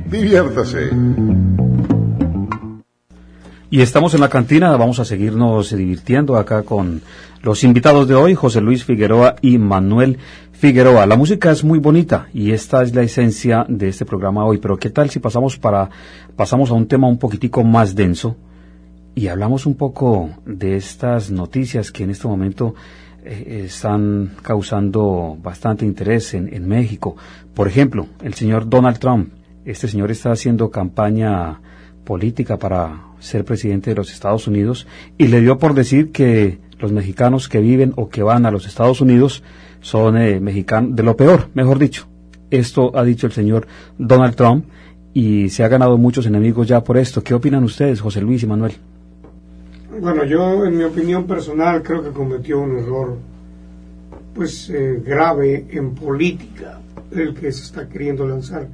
Diviértase. 0.10 0.90
Y 3.70 3.82
estamos 3.82 4.14
en 4.14 4.20
la 4.20 4.28
cantina, 4.28 4.76
vamos 4.76 5.00
a 5.00 5.06
seguirnos 5.06 5.74
divirtiendo 5.74 6.36
acá 6.36 6.64
con 6.64 7.02
los 7.42 7.64
invitados 7.64 8.10
de 8.10 8.16
hoy, 8.16 8.36
José 8.36 8.60
Luis 8.60 8.84
Figueroa 8.84 9.38
y 9.42 9.58
Manuel 9.58 10.18
Figueroa. 10.52 11.06
La 11.06 11.16
música 11.16 11.50
es 11.52 11.64
muy 11.64 11.80
bonita 11.80 12.28
y 12.34 12.52
esta 12.52 12.84
es 12.84 12.94
la 12.94 13.04
esencia 13.04 13.66
de 13.70 13.88
este 13.88 14.04
programa 14.04 14.46
hoy, 14.46 14.58
pero 14.58 14.76
¿qué 14.76 14.90
tal 14.90 15.10
si 15.10 15.20
pasamos 15.20 15.58
para 15.58 15.90
pasamos 16.36 16.72
a 16.72 16.74
un 16.74 16.88
tema 16.90 17.08
un 17.08 17.18
poquitico 17.18 17.64
más 17.64 17.96
denso 17.96 18.36
y 19.16 19.28
hablamos 19.28 19.66
un 19.66 19.76
poco 19.76 20.30
de 20.46 20.76
estas 20.76 21.32
noticias 21.32 21.90
que 21.90 22.04
en 22.04 22.10
este 22.10 22.28
momento 22.28 22.76
eh, 23.26 23.64
están 23.66 24.32
causando 24.42 25.38
bastante 25.42 25.86
interés 25.86 26.34
en, 26.34 26.68
México? 26.68 27.16
Por 27.54 27.68
ejemplo, 27.68 28.08
el 28.22 28.34
señor 28.34 28.70
Donald 28.70 29.00
Trump. 29.00 29.34
Este 29.66 29.88
señor 29.88 30.12
está 30.12 30.32
haciendo 30.32 30.70
campaña 30.70 31.62
política 32.04 32.58
para 32.58 33.02
ser 33.20 33.46
presidente 33.46 33.92
de 33.92 33.96
los 33.96 34.12
Estados 34.12 34.48
Unidos 34.48 34.88
y 35.18 35.28
le 35.28 35.40
dio 35.40 35.58
por 35.58 35.74
decir 35.74 36.12
que 36.12 36.60
los 36.80 36.92
mexicanos 36.92 37.48
que 37.48 37.60
viven 37.60 37.94
o 37.96 38.10
que 38.10 38.24
van 38.24 38.46
a 38.46 38.52
los 38.52 38.66
Estados 38.68 39.00
Unidos 39.00 39.42
son 39.80 40.18
eh, 40.18 40.40
mexicanos 40.42 40.96
de 40.96 41.04
lo 41.04 41.16
peor, 41.16 41.50
mejor 41.54 41.80
dicho. 41.80 42.08
Esto 42.52 42.92
ha 42.98 43.04
dicho 43.04 43.26
el 43.26 43.34
señor 43.34 43.68
Donald 43.98 44.36
Trump 44.36 44.66
y 45.14 45.50
se 45.50 45.64
ha 45.64 45.68
ganado 45.68 45.98
muchos 45.98 46.26
enemigos 46.26 46.68
ya 46.68 46.84
por 46.84 46.98
esto. 46.98 47.24
¿Qué 47.24 47.34
opinan 47.34 47.64
ustedes, 47.64 48.02
José 48.02 48.22
Luis 48.22 48.44
y 48.44 48.48
Manuel? 48.48 48.74
Bueno, 50.00 50.24
yo 50.26 50.66
en 50.66 50.78
mi 50.78 50.84
opinión 50.84 51.26
personal 51.28 51.84
creo 51.84 52.04
que 52.04 52.12
cometió 52.12 52.60
un 52.62 52.78
error 52.78 53.18
pues 54.34 54.70
eh, 54.70 55.02
grave 55.06 55.68
en 55.70 55.94
política, 55.94 56.80
el 57.12 57.34
que 57.36 57.52
se 57.52 57.64
está 57.64 57.88
queriendo 57.88 58.28
lanzar 58.28 58.68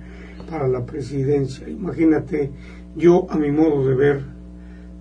para 0.50 0.68
la 0.68 0.86
presidencia. 0.86 1.68
Imagínate 1.68 2.50
yo 2.96 3.28
a 3.30 3.38
mi 3.38 3.52
modo 3.52 3.86
de 3.88 3.96
ver 3.96 4.24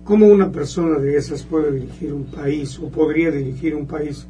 cómo 0.03 0.27
una 0.27 0.51
persona 0.51 0.97
de 0.99 1.15
esas 1.15 1.43
puede 1.43 1.71
dirigir 1.71 2.13
un 2.13 2.25
país 2.25 2.77
o 2.79 2.89
podría 2.89 3.31
dirigir 3.31 3.73
un 3.75 3.85
país, 3.85 4.27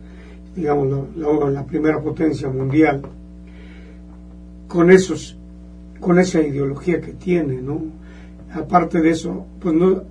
digamos 0.56 1.08
la, 1.16 1.50
la- 1.50 1.66
primera 1.66 2.00
potencia 2.02 2.50
mundial, 2.50 3.02
con 4.68 4.92
esos, 4.92 5.36
con 6.00 6.20
esa 6.20 6.42
ideología 6.42 7.02
que 7.02 7.14
tiene, 7.14 7.62
¿no? 7.62 7.82
Aparte 8.54 9.02
de 9.02 9.10
eso, 9.10 9.46
pues 9.60 9.74
no, 9.74 10.04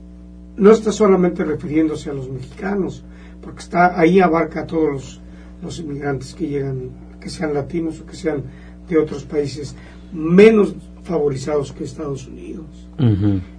no 0.59 0.73
está 0.73 0.93
solamente 0.93 1.45
refiriéndose 1.45 2.11
a 2.11 2.13
los 2.13 2.29
mexicanos, 2.31 3.05
porque 3.41 3.61
está 3.61 3.99
ahí 3.99 4.21
abarca 4.21 4.61
a 4.61 4.67
todos 4.67 4.91
los, 4.91 5.21
los 5.63 5.79
inmigrantes 5.79 6.35
que 6.35 6.49
llegan, 6.49 6.91
que 7.21 7.31
sean 7.31 7.55
latinos 7.55 8.01
o 8.01 8.07
que 8.07 8.17
sean 8.17 8.43
de 8.89 8.99
otros 8.99 9.25
países 9.25 9.75
menos 10.13 10.75
favorizados 11.03 11.73
que 11.73 11.85
Estados 11.85 12.27
Unidos. 12.27 12.89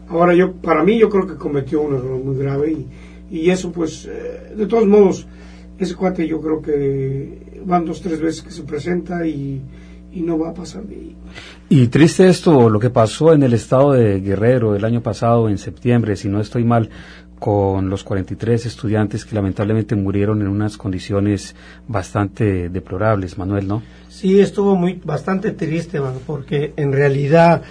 Ahora 0.07 0.35
yo, 0.35 0.53
para 0.53 0.83
mí 0.83 0.99
yo 0.99 1.09
creo 1.09 1.27
que 1.27 1.35
cometió 1.35 1.81
un 1.81 1.95
error 1.95 2.23
muy 2.23 2.37
grave 2.37 2.71
y, 2.71 2.87
y 3.31 3.49
eso 3.49 3.71
pues, 3.71 4.07
eh, 4.09 4.53
de 4.55 4.65
todos 4.65 4.87
modos, 4.87 5.27
ese 5.77 5.95
cuate 5.95 6.27
yo 6.27 6.41
creo 6.41 6.61
que 6.61 7.61
van 7.65 7.85
dos, 7.85 8.01
tres 8.01 8.19
veces 8.19 8.41
que 8.41 8.51
se 8.51 8.63
presenta 8.63 9.25
y, 9.25 9.61
y 10.11 10.21
no 10.21 10.37
va 10.37 10.49
a 10.49 10.53
pasar 10.53 10.83
de 10.83 10.95
ahí. 10.95 11.15
Y 11.69 11.87
triste 11.87 12.27
esto, 12.27 12.69
lo 12.69 12.79
que 12.79 12.89
pasó 12.89 13.33
en 13.33 13.43
el 13.43 13.53
estado 13.53 13.93
de 13.93 14.19
Guerrero 14.19 14.75
el 14.75 14.85
año 14.85 15.01
pasado, 15.01 15.49
en 15.49 15.57
septiembre, 15.57 16.15
si 16.15 16.29
no 16.29 16.41
estoy 16.41 16.63
mal, 16.63 16.89
con 17.39 17.89
los 17.89 18.03
43 18.03 18.65
estudiantes 18.65 19.23
que 19.23 19.33
lamentablemente 19.33 19.95
murieron 19.95 20.41
en 20.41 20.47
unas 20.47 20.77
condiciones 20.77 21.55
bastante 21.87 22.69
deplorables, 22.69 23.37
Manuel, 23.37 23.67
¿no? 23.67 23.81
Sí, 24.09 24.39
estuvo 24.39 24.75
muy 24.75 25.01
bastante 25.03 25.51
triste, 25.51 26.01
mano, 26.01 26.19
porque 26.25 26.73
en 26.75 26.91
realidad, 26.91 27.61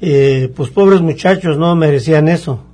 eh, 0.00 0.52
pues 0.54 0.70
pobres 0.70 1.00
muchachos 1.00 1.56
no 1.56 1.74
merecían 1.74 2.28
eso, 2.28 2.64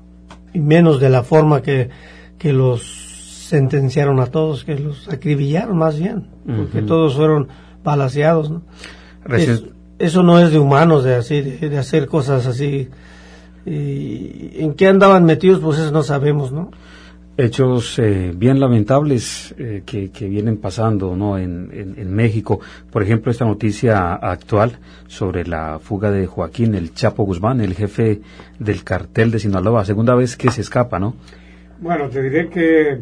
y 0.52 0.58
menos 0.58 1.00
de 1.00 1.08
la 1.08 1.22
forma 1.22 1.62
que, 1.62 1.88
que 2.36 2.52
los 2.52 2.82
sentenciaron 3.48 4.18
a 4.18 4.26
todos, 4.26 4.64
que 4.64 4.76
los 4.76 5.08
acribillaron 5.08 5.76
más 5.78 5.98
bien, 5.98 6.26
porque 6.44 6.82
todos 6.82 7.14
fueron 7.14 7.48
balaseados, 7.84 8.50
¿no? 8.50 8.62
Eso 9.98 10.22
no 10.22 10.38
es 10.38 10.50
de 10.50 10.58
humanos, 10.58 11.04
de 11.04 11.14
así, 11.14 11.42
de, 11.42 11.68
de 11.68 11.78
hacer 11.78 12.06
cosas 12.06 12.46
así. 12.46 12.88
Y 13.66 14.62
en 14.62 14.74
qué 14.74 14.88
andaban 14.88 15.24
metidos, 15.24 15.60
pues 15.60 15.78
eso 15.78 15.90
no 15.90 16.02
sabemos, 16.02 16.52
¿no? 16.52 16.70
hechos 17.40 17.98
eh, 17.98 18.32
bien 18.34 18.60
lamentables 18.60 19.54
eh, 19.58 19.82
que, 19.84 20.10
que 20.10 20.28
vienen 20.28 20.58
pasando 20.58 21.16
¿no? 21.16 21.38
en, 21.38 21.70
en, 21.72 21.94
en 21.98 22.14
México. 22.14 22.60
Por 22.90 23.02
ejemplo, 23.02 23.30
esta 23.30 23.44
noticia 23.44 24.14
actual 24.14 24.78
sobre 25.06 25.46
la 25.46 25.78
fuga 25.78 26.10
de 26.10 26.26
Joaquín, 26.26 26.74
el 26.74 26.92
Chapo 26.92 27.24
Guzmán, 27.24 27.60
el 27.60 27.74
jefe 27.74 28.20
del 28.58 28.84
cartel 28.84 29.30
de 29.30 29.38
Sinaloa. 29.38 29.84
Segunda 29.84 30.14
vez 30.14 30.36
que 30.36 30.50
se 30.50 30.60
escapa, 30.60 30.98
¿no? 30.98 31.14
Bueno, 31.80 32.08
te 32.08 32.22
diré 32.22 32.48
que 32.50 33.00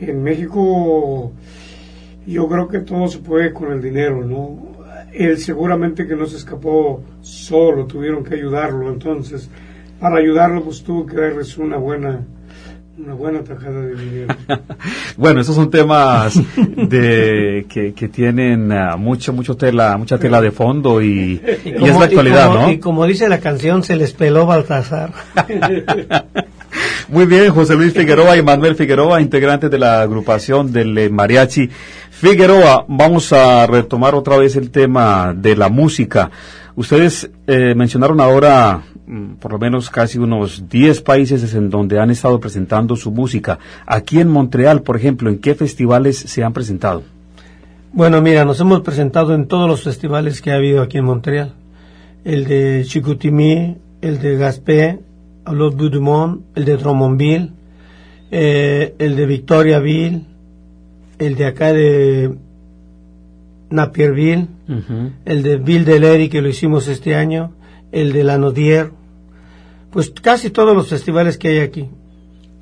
en 0.00 0.22
México 0.22 1.32
yo 2.26 2.48
creo 2.48 2.68
que 2.68 2.80
todo 2.80 3.06
se 3.08 3.18
puede 3.18 3.52
con 3.52 3.72
el 3.72 3.80
dinero, 3.80 4.24
¿no? 4.24 4.69
Él 5.12 5.38
seguramente 5.38 6.06
que 6.06 6.14
no 6.14 6.26
se 6.26 6.36
escapó 6.36 7.02
solo, 7.20 7.86
tuvieron 7.86 8.24
que 8.24 8.34
ayudarlo, 8.34 8.88
entonces 8.88 9.48
para 10.00 10.18
ayudarlo 10.18 10.64
pues 10.64 10.82
tuvo 10.82 11.06
que 11.06 11.16
darles 11.16 11.58
una 11.58 11.76
buena 11.76 12.20
una 12.98 13.14
buena 13.14 13.42
tajada 13.42 13.80
de 13.80 13.94
dinero. 13.94 14.34
bueno, 15.16 15.40
esos 15.40 15.54
son 15.54 15.70
temas 15.70 16.38
de 16.56 17.66
que, 17.68 17.94
que 17.94 18.08
tienen 18.08 18.70
uh, 18.70 18.98
mucho 18.98 19.32
mucho 19.32 19.56
tela 19.56 19.96
mucha 19.96 20.18
tela 20.18 20.40
de 20.40 20.50
fondo 20.50 21.00
y, 21.00 21.40
y, 21.64 21.70
es 21.70 21.98
la 21.98 22.04
actualidad, 22.04 22.44
y 22.44 22.48
como, 22.48 22.60
¿no? 22.60 22.70
Y 22.72 22.78
como 22.78 23.06
dice 23.06 23.28
la 23.28 23.40
canción, 23.40 23.82
se 23.82 23.96
les 23.96 24.12
peló 24.12 24.46
Baltasar. 24.46 25.12
Muy 27.08 27.26
bien, 27.26 27.52
José 27.52 27.74
Luis 27.74 27.92
Figueroa 27.92 28.36
y 28.36 28.42
Manuel 28.42 28.76
Figueroa, 28.76 29.20
integrantes 29.20 29.70
de 29.70 29.78
la 29.78 30.02
agrupación 30.02 30.72
del 30.72 30.96
eh, 30.96 31.10
Mariachi 31.10 31.68
Figueroa. 32.20 32.84
Vamos 32.86 33.32
a 33.32 33.66
retomar 33.66 34.14
otra 34.14 34.36
vez 34.36 34.54
el 34.54 34.70
tema 34.70 35.32
de 35.34 35.56
la 35.56 35.70
música. 35.70 36.30
Ustedes 36.76 37.30
eh, 37.46 37.74
mencionaron 37.74 38.20
ahora 38.20 38.82
mm, 39.06 39.36
por 39.36 39.52
lo 39.52 39.58
menos 39.58 39.88
casi 39.88 40.18
unos 40.18 40.68
10 40.68 41.00
países 41.00 41.54
en 41.54 41.70
donde 41.70 41.98
han 41.98 42.10
estado 42.10 42.38
presentando 42.38 42.94
su 42.94 43.10
música. 43.10 43.58
Aquí 43.86 44.20
en 44.20 44.28
Montreal, 44.28 44.82
por 44.82 44.98
ejemplo, 44.98 45.30
¿en 45.30 45.38
qué 45.38 45.54
festivales 45.54 46.18
se 46.18 46.44
han 46.44 46.52
presentado? 46.52 47.04
Bueno, 47.94 48.20
mira, 48.20 48.44
nos 48.44 48.60
hemos 48.60 48.82
presentado 48.82 49.34
en 49.34 49.46
todos 49.46 49.66
los 49.66 49.82
festivales 49.82 50.42
que 50.42 50.50
ha 50.50 50.56
habido 50.56 50.82
aquí 50.82 50.98
en 50.98 51.06
Montreal. 51.06 51.54
El 52.26 52.44
de 52.44 52.84
Chicoutimi, 52.84 53.78
el 54.02 54.20
de 54.20 54.36
Gaspé, 54.36 55.00
Lot 55.50 55.74
Boudumont, 55.74 56.42
el 56.54 56.66
de 56.66 56.76
Drummondville, 56.76 57.52
eh, 58.30 58.94
el 58.98 59.16
de 59.16 59.24
Victoriaville, 59.24 60.29
el 61.20 61.36
de 61.36 61.46
acá 61.46 61.72
de 61.72 62.34
Napierville, 63.70 64.48
uh 64.68 64.72
-huh. 64.72 65.10
el 65.24 65.42
de 65.42 65.56
Ville 65.58 65.84
de 65.84 66.00
Lery 66.00 66.28
que 66.28 66.42
lo 66.42 66.48
hicimos 66.48 66.88
este 66.88 67.14
año, 67.14 67.52
el 67.92 68.12
de 68.12 68.24
Lanaudière, 68.24 68.90
pues 69.92 70.10
casi 70.10 70.50
todos 70.50 70.74
los 70.74 70.88
festivales 70.88 71.38
que 71.38 71.48
hay 71.48 71.58
aquí. 71.60 71.88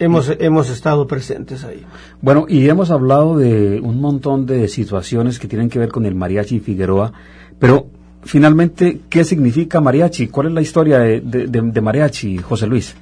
Hemos, 0.00 0.30
hemos 0.38 0.70
estado 0.70 1.06
presentes 1.06 1.64
ahí. 1.64 1.82
Bueno, 2.22 2.46
y 2.48 2.68
hemos 2.68 2.90
hablado 2.90 3.36
de 3.36 3.80
un 3.80 4.00
montón 4.00 4.46
de 4.46 4.68
situaciones 4.68 5.38
que 5.40 5.48
tienen 5.48 5.68
que 5.68 5.78
ver 5.80 5.88
con 5.88 6.06
el 6.06 6.14
mariachi 6.14 6.60
Figueroa, 6.60 7.12
pero 7.58 7.86
finalmente, 8.22 9.00
¿qué 9.08 9.24
significa 9.24 9.80
mariachi? 9.80 10.28
¿Cuál 10.28 10.48
es 10.48 10.52
la 10.52 10.60
historia 10.60 10.98
de, 11.00 11.20
de, 11.20 11.46
de, 11.48 11.60
de 11.62 11.80
mariachi, 11.80 12.38
José 12.38 12.66
Luis? 12.68 12.94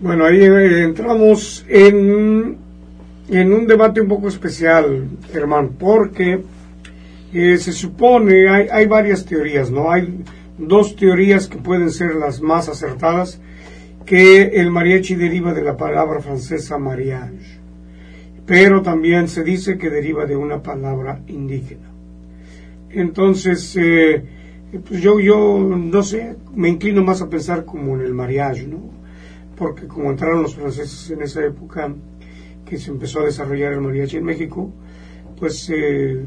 Bueno, 0.00 0.24
ahí 0.24 0.40
eh, 0.40 0.82
entramos 0.84 1.64
en, 1.68 2.56
en 3.30 3.52
un 3.52 3.66
debate 3.66 4.00
un 4.00 4.08
poco 4.08 4.28
especial, 4.28 5.08
Germán, 5.32 5.76
porque 5.78 6.42
eh, 7.32 7.58
se 7.58 7.72
supone, 7.72 8.48
hay, 8.48 8.86
varias 8.86 9.24
teorías, 9.24 9.70
¿no? 9.70 9.90
Hay 9.90 10.24
dos 10.58 10.96
teorías 10.96 11.46
que 11.46 11.58
pueden 11.58 11.90
ser 11.90 12.16
las 12.16 12.42
más 12.42 12.68
acertadas, 12.68 13.40
que 14.04 14.42
el 14.60 14.70
mariachi 14.70 15.14
deriva 15.14 15.54
de 15.54 15.62
la 15.62 15.76
palabra 15.76 16.20
francesa 16.20 16.76
mariage, 16.78 17.60
pero 18.46 18.82
también 18.82 19.28
se 19.28 19.44
dice 19.44 19.78
que 19.78 19.90
deriva 19.90 20.26
de 20.26 20.34
una 20.34 20.60
palabra 20.60 21.20
indígena. 21.28 21.88
Entonces, 22.90 23.76
eh, 23.76 24.24
pues 24.88 25.00
yo, 25.00 25.20
yo 25.20 25.58
no 25.60 26.02
sé, 26.02 26.34
me 26.52 26.68
inclino 26.68 27.04
más 27.04 27.22
a 27.22 27.30
pensar 27.30 27.64
como 27.64 27.94
en 27.94 28.00
el 28.00 28.12
mariage, 28.12 28.66
¿no? 28.66 28.90
Porque 29.54 29.86
como 29.86 30.10
entraron 30.10 30.42
los 30.42 30.56
franceses 30.56 31.10
en 31.12 31.22
esa 31.22 31.44
época 31.44 31.94
que 32.64 32.78
se 32.78 32.90
empezó 32.90 33.20
a 33.20 33.24
desarrollar 33.24 33.72
el 33.72 33.80
mariachi 33.80 34.16
en 34.18 34.24
México, 34.24 34.70
pues 35.38 35.70
eh, 35.70 36.24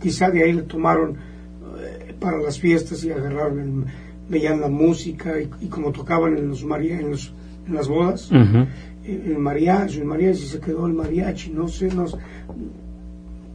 quizá 0.00 0.30
de 0.30 0.42
ahí 0.44 0.52
le 0.52 0.62
tomaron 0.62 1.16
eh, 1.16 2.14
para 2.18 2.38
las 2.38 2.58
fiestas 2.58 3.02
y 3.04 3.10
agarraron, 3.10 3.58
el, 3.60 3.84
veían 4.28 4.60
la 4.60 4.68
música 4.68 5.40
y, 5.40 5.48
y, 5.60 5.66
como 5.68 5.92
tocaban 5.92 6.36
en 6.36 6.48
los, 6.48 6.64
maria, 6.64 7.00
en, 7.00 7.10
los 7.10 7.32
en 7.66 7.74
las 7.74 7.88
bodas, 7.88 8.30
uh 8.30 8.34
-huh. 8.34 8.66
el, 9.06 9.32
el 9.32 9.38
mariachi, 9.38 9.98
el 10.00 10.04
mariachi 10.04 10.46
se 10.46 10.60
quedó 10.60 10.86
el 10.86 10.94
mariachi, 10.94 11.50
no 11.50 11.68
sé, 11.68 11.88
no, 11.88 12.06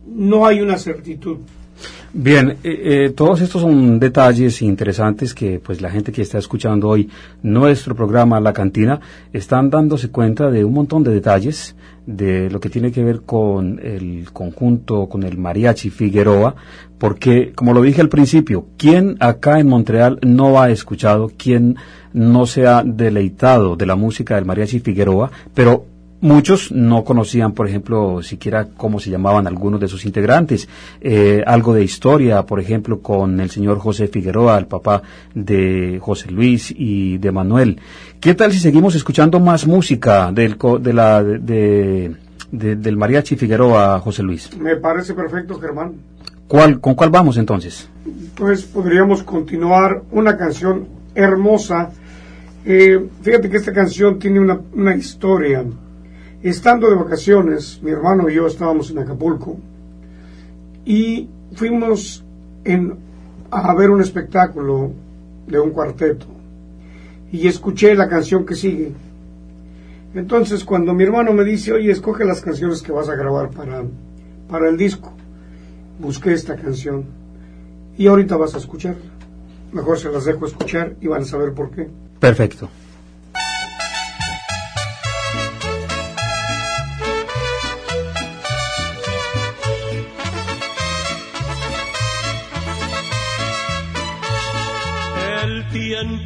no 0.08 0.46
hay 0.46 0.62
una 0.62 0.78
certitud. 0.78 1.38
Bien, 2.12 2.50
eh, 2.50 2.58
eh, 2.64 3.14
todos 3.16 3.40
estos 3.42 3.62
son 3.62 4.00
detalles 4.00 4.64
interesantes 4.64 5.36
que 5.36 5.60
pues 5.60 5.80
la 5.80 5.92
gente 5.92 6.12
que 6.12 6.24
está 6.24 6.40
escuchando 6.40 6.90
hoy 6.90 7.08
nuestro 7.44 7.96
programa 7.96 8.40
La 8.40 8.52
Cantina 8.52 9.00
están 9.32 9.70
dándose 9.70 10.10
cuenta 10.10 10.50
de 10.50 10.66
un 10.66 10.74
montón 10.74 11.04
de 11.04 11.12
detalles 11.12 11.76
de 12.08 12.50
lo 12.50 12.60
que 12.60 12.70
tiene 12.70 12.92
que 12.92 13.04
ver 13.04 13.22
con 13.22 13.80
el 13.84 14.32
conjunto, 14.34 15.08
con 15.08 15.22
el 15.22 15.38
mariachi 15.38 15.92
Figueroa, 15.92 16.56
porque 16.98 17.52
como 17.54 17.74
lo 17.74 17.84
dije 17.84 18.02
al 18.02 18.10
principio, 18.10 18.66
¿quién 18.76 19.16
acá 19.20 19.60
en 19.60 19.68
Montreal 19.68 20.18
no 20.24 20.60
ha 20.60 20.72
escuchado, 20.72 21.32
quién 21.38 21.76
no 22.12 22.48
se 22.48 22.66
ha 22.66 22.82
deleitado 22.84 23.76
de 23.76 23.86
la 23.86 23.96
música 23.96 24.34
del 24.34 24.46
mariachi 24.46 24.80
Figueroa, 24.80 25.30
pero 25.54 25.86
Muchos 26.22 26.72
no 26.74 27.06
conocían, 27.06 27.54
por 27.54 27.68
ejemplo, 27.68 28.22
siquiera 28.22 28.68
cómo 28.76 29.00
se 29.00 29.10
llamaban 29.10 29.48
algunos 29.48 29.80
de 29.80 29.88
sus 29.88 30.06
integrantes. 30.06 30.68
Eh, 31.00 31.42
algo 31.48 31.74
de 31.74 31.84
historia, 31.84 32.44
por 32.44 32.60
ejemplo, 32.60 33.00
con 33.00 33.40
el 33.40 33.50
señor 33.50 33.80
José 33.80 34.10
Figueroa, 34.10 34.58
el 34.58 34.66
papá 34.66 35.02
de 35.34 35.98
José 36.02 36.30
Luis 36.30 36.74
y 36.76 37.20
de 37.20 37.32
Manuel. 37.32 37.80
¿Qué 38.20 38.36
tal 38.36 38.52
si 38.52 38.60
seguimos 38.60 38.96
escuchando 38.96 39.40
más 39.40 39.66
música 39.66 40.30
del, 40.34 40.58
de 40.82 40.94
la, 40.94 41.24
de, 41.24 42.16
de, 42.52 42.76
del 42.76 42.98
mariachi 42.98 43.38
Figueroa, 43.38 44.00
José 44.02 44.22
Luis? 44.22 44.50
Me 44.58 44.76
parece 44.76 45.14
perfecto, 45.14 45.58
Germán. 45.58 45.94
¿Cuál, 46.50 46.82
¿Con 46.82 46.96
cuál 46.96 47.12
vamos 47.12 47.38
entonces? 47.38 47.88
Pues 48.36 48.64
podríamos 48.64 49.24
continuar 49.24 50.02
una 50.12 50.36
canción 50.36 50.86
hermosa. 51.16 51.92
Eh, 52.66 53.08
fíjate 53.22 53.50
que 53.50 53.58
esta 53.58 53.72
canción 53.72 54.20
tiene 54.20 54.42
una, 54.42 54.60
una 54.74 54.96
historia. 54.96 55.64
Estando 56.42 56.90
de 56.90 56.96
vacaciones, 56.96 57.82
mi 57.84 57.92
hermano 57.92 58.30
y 58.30 58.36
yo 58.36 58.48
estábamos 58.48 58.90
en 58.92 59.00
Acapulco 59.00 59.58
y 60.86 61.28
fuimos 61.54 62.24
a 63.52 63.74
ver 63.74 63.90
un 63.90 64.00
espectáculo 64.00 64.94
de 65.48 65.60
un 65.60 65.72
cuarteto 65.72 66.28
y 67.30 67.46
escuché 67.46 67.94
la 67.94 68.08
canción 68.08 68.46
que 68.46 68.56
sigue. 68.56 68.94
Entonces, 70.16 70.64
cuando 70.64 70.94
mi 70.94 71.04
hermano 71.04 71.34
me 71.34 71.44
dice, 71.44 71.74
oye, 71.74 71.92
escoge 71.92 72.24
las 72.24 72.40
canciones 72.40 72.82
que 72.82 72.94
vas 72.94 73.10
a 73.10 73.16
grabar 73.16 73.50
para, 73.50 73.84
para 74.48 74.70
el 74.70 74.78
disco, 74.78 75.12
busqué 76.00 76.32
esta 76.32 76.56
canción 76.56 77.04
y 77.98 78.08
ahorita 78.08 78.38
vas 78.38 78.56
a 78.56 78.60
escucharla. 78.60 79.12
Mejor 79.74 80.00
se 80.00 80.10
las 80.10 80.24
dejo 80.24 80.46
escuchar 80.46 80.96
y 81.02 81.08
van 81.08 81.24
a 81.24 81.26
saber 81.26 81.54
por 81.54 81.70
qué. 81.70 81.90
Perfecto. 82.20 82.70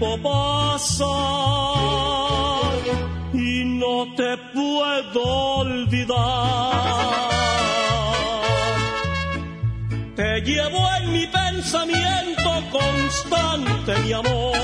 Tiempo 0.04 0.78
y 3.34 3.64
no 3.66 4.14
te 4.16 4.38
puedo 4.54 5.24
olvidar. 5.58 6.74
Te 10.16 10.42
llevo 10.42 10.90
en 11.00 11.14
mi 11.14 11.28
pensamiento 11.28 12.50
constante, 12.72 13.98
mi 14.00 14.14
amor. 14.14 14.58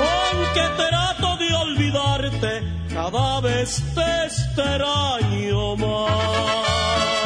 Aunque 0.00 0.62
trato 0.76 1.36
de 1.36 1.54
olvidarte, 1.54 2.62
cada 2.92 3.40
vez 3.40 3.82
te 3.94 4.26
extraño 4.26 5.76
más 5.76 7.23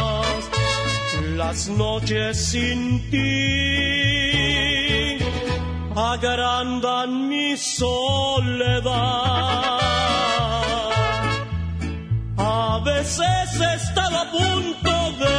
las 1.39 1.69
noches 1.69 2.37
sin 2.51 3.09
ti 3.11 3.29
agrandan 5.95 7.29
mi 7.29 7.57
soledad. 7.57 8.91
A 12.37 12.81
veces 12.85 13.61
he 13.61 13.75
estado 13.75 14.17
a 14.19 14.27
punto 14.33 14.95
de 15.23 15.35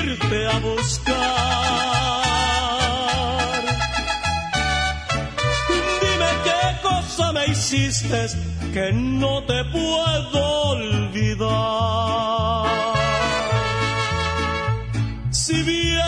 irte 0.00 0.38
a 0.54 0.58
buscar. 0.58 1.38
Dime 6.02 6.30
qué 6.46 6.62
cosa 6.88 7.32
me 7.32 7.46
hiciste 7.46 8.20
que 8.74 8.92
no 8.92 9.42
te 9.44 9.64
puedo 9.72 10.40
olvidar 10.74 11.88
si 15.48 15.62
vieras 15.62 16.04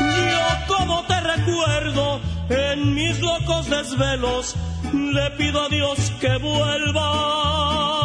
yo 0.00 0.74
como 0.74 1.04
te 1.04 1.20
recuerdo 1.20 2.20
en 2.48 2.94
mis 2.94 3.20
locos 3.20 3.68
desvelos, 3.68 4.56
le 4.94 5.30
pido 5.32 5.60
a 5.60 5.68
Dios 5.68 6.10
que 6.20 6.38
vuelvas. 6.38 7.99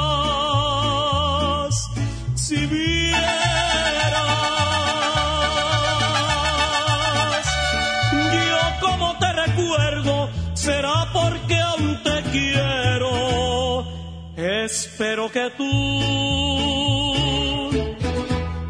Espero 14.97 15.29
que 15.29 15.51
tú 15.57 15.71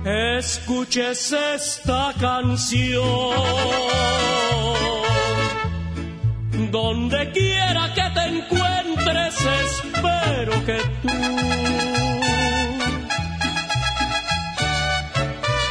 escuches 0.04 1.32
esta 1.32 2.16
canción. 2.20 3.04
Donde 6.72 7.32
quiera 7.32 7.94
que 7.94 8.10
te 8.16 8.24
encuentres, 8.38 9.36
espero 9.66 10.66
que 10.66 10.80
tú 11.04 11.10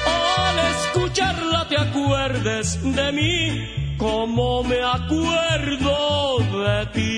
al 0.06 0.58
escucharla 0.76 1.66
te 1.68 1.76
acuerdes 1.80 2.80
de 2.80 3.10
mí 3.10 3.96
como 3.98 4.62
me 4.62 4.80
acuerdo 4.84 6.38
de 6.38 6.86
ti. 6.92 7.13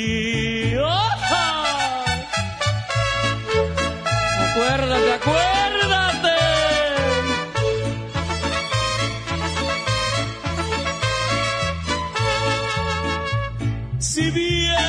Acuérdate, 4.66 5.12
acuérdate. 5.12 6.36
Si 14.00 14.30
vieras, 14.30 14.82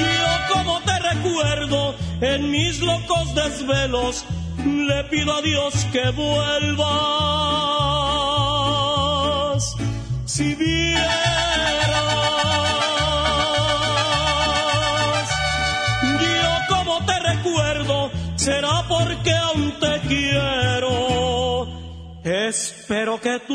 yo 0.00 0.26
como 0.52 0.80
te 0.80 0.98
recuerdo 0.98 1.94
en 2.20 2.50
mis 2.50 2.80
locos 2.80 3.34
desvelos, 3.36 4.24
le 4.64 5.04
pido 5.04 5.32
a 5.32 5.42
Dios 5.42 5.74
que 5.92 6.10
vuelvas. 6.10 6.96
Si 10.24 10.56
vieras, 10.56 11.25
Espero 22.48 23.20
que 23.20 23.40
tú 23.40 23.54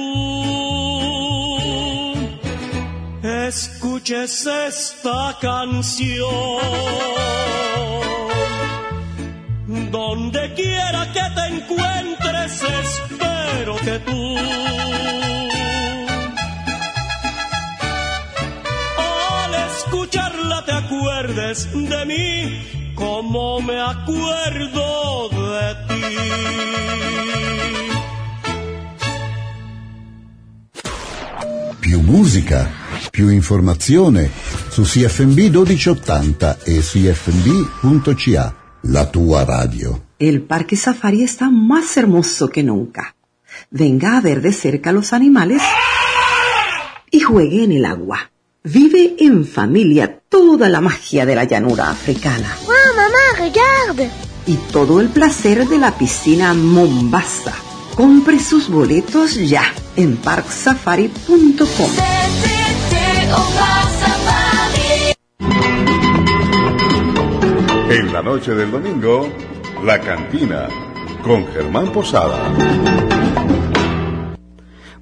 escuches 3.23 4.45
esta 4.45 5.37
canción. 5.39 6.59
Donde 9.91 10.53
quiera 10.55 11.09
que 11.13 11.21
te 11.35 11.45
encuentres, 11.55 12.63
espero 12.83 13.77
que 13.77 13.99
tú 13.99 14.37
al 18.97 19.53
escucharla 19.69 20.65
te 20.65 20.73
acuerdes 20.73 21.71
de 21.71 22.05
mí 22.05 22.93
como 22.95 23.61
me 23.61 23.79
acuerdo 23.79 25.29
de 25.29 25.75
ti. 25.87 27.30
Musica, 32.11 32.69
più 33.09 33.29
informazione 33.29 34.29
su 34.69 34.83
CFMB 34.83 35.37
1280 35.37 36.57
e 36.63 36.81
cfmb.ca, 36.81 38.55
la 38.81 39.05
tua 39.07 39.45
radio. 39.45 40.07
El 40.17 40.41
Parque 40.41 40.75
Safari 40.75 41.23
está 41.23 41.49
más 41.49 41.95
hermoso 41.95 42.49
que 42.49 42.63
nunca. 42.63 43.15
Venga 43.69 44.17
a 44.17 44.21
ver 44.21 44.41
de 44.41 44.51
cerca 44.51 44.91
los 44.91 45.13
animales 45.13 45.61
y 47.09 47.21
juegue 47.21 47.63
en 47.63 47.71
el 47.71 47.85
agua. 47.85 48.29
Vive 48.63 49.15
en 49.19 49.45
familia 49.45 50.19
toda 50.29 50.67
la 50.69 50.81
magia 50.81 51.25
de 51.25 51.33
la 51.33 51.45
llanura 51.45 51.89
africana 51.89 52.55
¡Wow, 52.65 52.95
mamá, 52.95 53.39
regarde! 53.39 54.11
y 54.45 54.55
todo 54.71 54.99
el 54.99 55.09
placer 55.09 55.67
de 55.67 55.77
la 55.77 55.97
piscina 55.97 56.53
Mombasa. 56.53 57.55
Compre 58.01 58.39
sus 58.39 58.67
boletos 58.67 59.35
ya 59.47 59.61
en 59.95 60.17
parksafari.com. 60.17 61.91
En 67.91 68.11
la 68.11 68.23
noche 68.23 68.55
del 68.55 68.71
domingo, 68.71 69.29
La 69.85 70.01
Cantina, 70.01 70.67
con 71.23 71.45
Germán 71.49 71.91
Posada. 71.91 72.51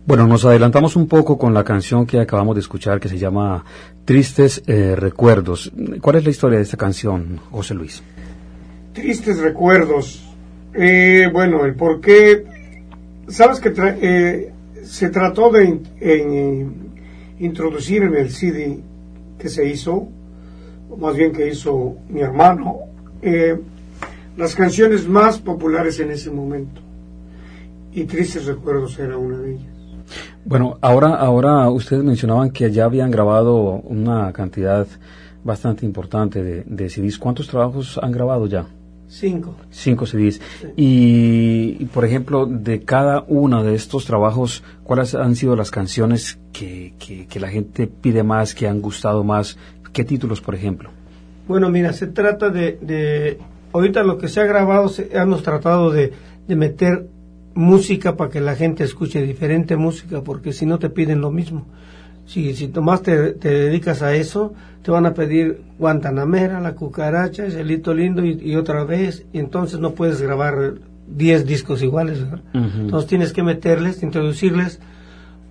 Bueno, 0.05 0.27
nos 0.27 0.43
adelantamos 0.43 0.97
un 0.97 1.07
poco 1.07 1.37
con 1.37 1.53
la 1.53 1.63
canción 1.63 2.05
que 2.05 2.19
acabamos 2.19 2.55
de 2.55 2.59
escuchar 2.59 2.99
que 2.99 3.07
se 3.07 3.17
llama 3.17 3.63
Tristes 4.03 4.61
eh, 4.67 4.97
Recuerdos. 4.97 5.71
¿Cuál 6.01 6.17
es 6.17 6.25
la 6.25 6.31
historia 6.31 6.57
de 6.57 6.63
esta 6.65 6.75
canción, 6.75 7.39
José 7.49 7.75
Luis? 7.75 8.03
Tristes 8.91 9.39
recuerdos. 9.39 10.21
Eh, 10.73 11.29
bueno, 11.31 11.63
el 11.63 11.75
por 11.75 12.01
qué. 12.01 12.58
Sabes 13.29 13.59
que 13.59 13.73
tra- 13.73 13.97
eh, 14.01 14.51
se 14.83 15.09
trató 15.09 15.51
de 15.51 15.65
in- 15.65 15.83
en, 15.99 16.33
eh, 16.33 16.67
introducir 17.39 18.03
en 18.03 18.15
el 18.15 18.29
CD 18.31 18.79
que 19.37 19.49
se 19.49 19.65
hizo, 19.65 20.07
más 20.97 21.15
bien 21.15 21.31
que 21.31 21.47
hizo 21.47 21.95
mi 22.09 22.21
hermano, 22.21 22.79
eh, 23.21 23.57
las 24.37 24.55
canciones 24.55 25.07
más 25.07 25.37
populares 25.39 25.99
en 25.99 26.11
ese 26.11 26.31
momento. 26.31 26.81
Y 27.91 28.03
Tristes 28.05 28.45
Recuerdos 28.45 28.97
era 28.99 29.17
una 29.17 29.37
de 29.39 29.51
ellas. 29.53 29.65
Bueno, 30.45 30.77
ahora, 30.81 31.15
ahora 31.15 31.69
ustedes 31.69 32.03
mencionaban 32.03 32.49
que 32.51 32.71
ya 32.71 32.85
habían 32.85 33.11
grabado 33.11 33.81
una 33.83 34.31
cantidad 34.33 34.87
bastante 35.43 35.85
importante 35.85 36.43
de, 36.43 36.63
de 36.65 36.89
CDs. 36.89 37.17
¿Cuántos 37.19 37.47
trabajos 37.47 37.99
han 38.01 38.11
grabado 38.11 38.47
ya? 38.47 38.65
Cinco. 39.09 39.55
Cinco 39.71 40.05
CDs. 40.05 40.39
Y, 40.77 41.77
y, 41.79 41.85
por 41.91 42.05
ejemplo, 42.05 42.45
de 42.45 42.81
cada 42.81 43.25
uno 43.27 43.63
de 43.63 43.73
estos 43.75 44.05
trabajos, 44.05 44.63
¿cuáles 44.83 45.15
han 45.15 45.35
sido 45.35 45.55
las 45.55 45.71
canciones 45.71 46.37
que, 46.53 46.93
que, 46.99 47.25
que 47.27 47.39
la 47.39 47.49
gente 47.49 47.87
pide 47.87 48.21
más, 48.23 48.53
que 48.53 48.67
han 48.67 48.81
gustado 48.81 49.23
más? 49.23 49.57
¿Qué 49.93 50.03
títulos, 50.05 50.41
por 50.41 50.53
ejemplo? 50.53 50.91
Bueno, 51.47 51.69
mira, 51.69 51.91
se 51.93 52.05
trata 52.07 52.49
de, 52.49 52.77
de 52.81 53.39
ahorita 53.73 54.03
lo 54.03 54.19
que 54.19 54.27
se 54.27 54.41
ha 54.41 54.45
grabado, 54.45 54.87
se- 54.89 55.09
hemos 55.11 55.41
tratado 55.41 55.89
de, 55.89 56.13
de 56.47 56.55
meter 56.55 57.07
música 57.55 58.15
para 58.15 58.29
que 58.29 58.39
la 58.39 58.55
gente 58.55 58.83
escuche 58.83 59.21
diferente 59.23 59.75
música, 59.75 60.21
porque 60.21 60.53
si 60.53 60.67
no 60.67 60.77
te 60.77 60.89
piden 60.91 61.19
lo 61.21 61.31
mismo. 61.31 61.65
Si, 62.27 62.53
si 62.53 62.67
nomás 62.67 63.01
te, 63.01 63.31
te 63.33 63.49
dedicas 63.49 64.03
a 64.03 64.13
eso, 64.13 64.53
te 64.81 64.91
van 64.91 65.05
a 65.05 65.13
pedir 65.13 65.61
Guantanamera, 65.77 66.59
La 66.59 66.75
Cucaracha, 66.75 67.49
Celito 67.49 67.93
Lindo 67.93 68.25
y, 68.25 68.39
y 68.41 68.55
otra 68.55 68.83
vez, 68.83 69.25
y 69.33 69.39
entonces 69.39 69.79
no 69.79 69.91
puedes 69.93 70.21
grabar 70.21 70.75
10 71.07 71.45
discos 71.45 71.81
iguales. 71.81 72.19
Entonces 72.53 73.09
tienes 73.09 73.33
que 73.33 73.43
meterles, 73.43 74.03
introducirles 74.03 74.79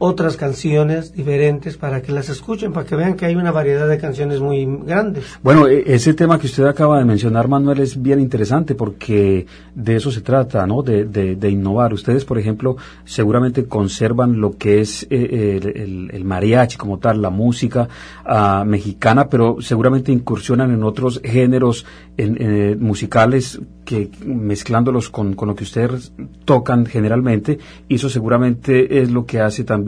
otras 0.00 0.36
canciones 0.36 1.12
diferentes 1.12 1.76
para 1.76 2.02
que 2.02 2.12
las 2.12 2.28
escuchen, 2.28 2.72
para 2.72 2.86
que 2.86 2.94
vean 2.94 3.14
que 3.14 3.26
hay 3.26 3.34
una 3.34 3.50
variedad 3.50 3.88
de 3.88 3.98
canciones 3.98 4.40
muy 4.40 4.64
grandes. 4.86 5.24
Bueno, 5.42 5.66
e- 5.66 5.82
ese 5.92 6.14
tema 6.14 6.38
que 6.38 6.46
usted 6.46 6.64
acaba 6.66 6.98
de 6.98 7.04
mencionar, 7.04 7.48
Manuel, 7.48 7.80
es 7.80 8.00
bien 8.00 8.20
interesante 8.20 8.74
porque 8.76 9.46
de 9.74 9.96
eso 9.96 10.10
se 10.12 10.20
trata, 10.20 10.66
¿no? 10.66 10.82
De, 10.82 11.04
de- 11.04 11.34
de 11.34 11.50
innovar. 11.50 11.92
Ustedes, 11.92 12.24
por 12.24 12.38
ejemplo, 12.38 12.76
seguramente 13.04 13.64
conservan 13.66 14.40
lo 14.40 14.56
que 14.56 14.80
es 14.80 15.04
eh, 15.10 15.60
el, 15.74 16.10
el- 16.12 16.24
mariachi 16.24 16.76
como 16.76 16.98
tal, 16.98 17.20
la 17.20 17.30
música 17.30 17.88
ah, 18.24 18.64
mexicana, 18.66 19.28
pero 19.28 19.56
seguramente 19.60 20.12
incursionan 20.12 20.70
en 20.72 20.82
otros 20.84 21.20
géneros 21.24 21.84
en- 22.16 22.36
eh, 22.38 22.76
musicales 22.78 23.60
que 23.84 24.10
mezclándolos 24.24 25.08
con, 25.08 25.32
con 25.34 25.48
lo 25.48 25.54
que 25.54 25.64
ustedes 25.64 26.12
tocan 26.44 26.84
generalmente, 26.84 27.58
y 27.88 27.94
eso 27.94 28.08
seguramente 28.10 29.00
es 29.00 29.10
lo 29.10 29.24
que 29.24 29.40
hace 29.40 29.64
también 29.64 29.87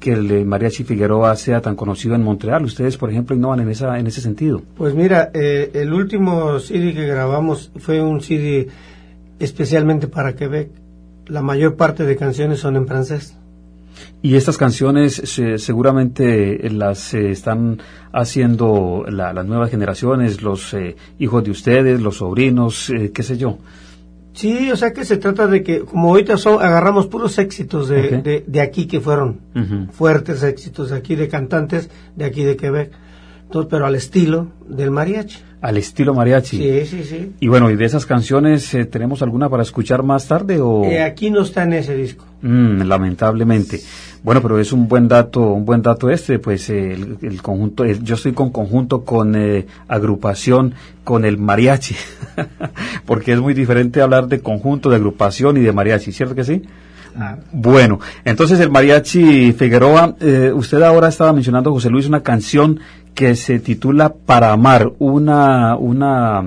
que 0.00 0.12
el 0.12 0.30
eh, 0.30 0.44
mariachi 0.44 0.84
Figueroa 0.84 1.34
sea 1.36 1.60
tan 1.60 1.76
conocido 1.76 2.14
en 2.14 2.22
Montreal. 2.22 2.64
Ustedes, 2.64 2.96
por 2.96 3.10
ejemplo, 3.10 3.34
innovan 3.36 3.60
en 3.60 3.68
esa 3.70 3.98
en 3.98 4.06
ese 4.06 4.20
sentido. 4.20 4.62
Pues 4.76 4.94
mira, 4.94 5.30
eh, 5.34 5.70
el 5.74 5.92
último 5.92 6.58
CD 6.60 6.94
que 6.94 7.06
grabamos 7.06 7.70
fue 7.78 8.00
un 8.02 8.20
CD 8.20 8.68
especialmente 9.38 10.06
para 10.08 10.34
Quebec. 10.34 10.70
La 11.26 11.42
mayor 11.42 11.76
parte 11.76 12.04
de 12.04 12.16
canciones 12.16 12.58
son 12.60 12.76
en 12.76 12.86
francés. 12.86 13.36
Y 14.22 14.34
estas 14.36 14.56
canciones 14.56 15.14
se- 15.14 15.58
seguramente 15.58 16.66
eh, 16.66 16.70
las 16.70 17.12
eh, 17.14 17.30
están 17.30 17.78
haciendo 18.12 19.04
la- 19.08 19.32
las 19.32 19.46
nuevas 19.46 19.70
generaciones, 19.70 20.42
los 20.42 20.72
eh, 20.74 20.96
hijos 21.18 21.44
de 21.44 21.50
ustedes, 21.50 22.00
los 22.00 22.16
sobrinos, 22.18 22.90
eh, 22.90 23.10
qué 23.14 23.22
sé 23.22 23.36
yo. 23.38 23.58
Sí, 24.32 24.70
o 24.70 24.76
sea 24.76 24.92
que 24.92 25.04
se 25.04 25.16
trata 25.16 25.46
de 25.46 25.62
que, 25.62 25.80
como 25.80 26.10
ahorita 26.10 26.36
son, 26.36 26.62
agarramos 26.62 27.08
puros 27.08 27.36
éxitos 27.38 27.88
de, 27.88 28.22
de, 28.22 28.44
de 28.46 28.60
aquí 28.60 28.86
que 28.86 29.00
fueron 29.00 29.40
fuertes 29.92 30.42
éxitos 30.42 30.90
de 30.90 30.96
aquí 30.96 31.16
de 31.16 31.28
cantantes 31.28 31.90
de 32.16 32.24
aquí 32.24 32.44
de 32.44 32.56
Quebec, 32.56 32.92
Entonces, 33.44 33.68
pero 33.70 33.86
al 33.86 33.96
estilo 33.96 34.48
del 34.68 34.90
mariachi. 34.92 35.38
Al 35.60 35.76
estilo 35.76 36.14
mariachi. 36.14 36.56
Sí, 36.56 36.86
sí, 36.86 37.04
sí. 37.04 37.32
Y 37.40 37.48
bueno, 37.48 37.70
¿y 37.70 37.76
de 37.76 37.84
esas 37.84 38.06
canciones 38.06 38.72
eh, 38.72 38.86
tenemos 38.86 39.20
alguna 39.20 39.50
para 39.50 39.62
escuchar 39.62 40.02
más 40.02 40.26
tarde 40.26 40.58
o...? 40.60 40.84
Eh, 40.84 41.02
aquí 41.02 41.30
no 41.30 41.42
está 41.42 41.64
en 41.64 41.74
ese 41.74 41.94
disco. 41.96 42.24
Mm, 42.40 42.82
lamentablemente. 42.82 43.80
Bueno, 44.22 44.42
pero 44.42 44.58
es 44.58 44.72
un 44.72 44.86
buen 44.86 45.08
dato, 45.08 45.40
un 45.52 45.64
buen 45.64 45.80
dato 45.80 46.10
este, 46.10 46.38
pues 46.38 46.68
eh, 46.68 46.92
el, 46.92 47.16
el 47.22 47.40
conjunto, 47.42 47.84
el- 47.84 48.02
yo 48.04 48.16
estoy 48.16 48.32
con 48.32 48.50
conjunto, 48.50 49.02
con 49.04 49.34
eh, 49.34 49.66
agrupación, 49.88 50.74
con 51.04 51.24
el 51.24 51.38
mariachi, 51.38 51.94
porque 53.06 53.32
es 53.32 53.40
muy 53.40 53.54
diferente 53.54 54.02
hablar 54.02 54.26
de 54.28 54.40
conjunto, 54.40 54.90
de 54.90 54.96
agrupación 54.96 55.56
y 55.56 55.60
de 55.60 55.72
mariachi, 55.72 56.12
¿cierto 56.12 56.34
que 56.34 56.44
sí? 56.44 56.62
Bueno, 57.52 57.98
entonces 58.24 58.60
el 58.60 58.70
mariachi 58.70 59.52
Figueroa, 59.52 60.14
eh, 60.20 60.52
usted 60.54 60.80
ahora 60.82 61.08
estaba 61.08 61.32
mencionando, 61.32 61.72
José 61.72 61.90
Luis, 61.90 62.06
una 62.06 62.22
canción 62.22 62.78
que 63.14 63.34
se 63.36 63.58
titula 63.58 64.12
Para 64.14 64.52
Amar, 64.52 64.92
una, 65.00 65.76
una, 65.76 66.44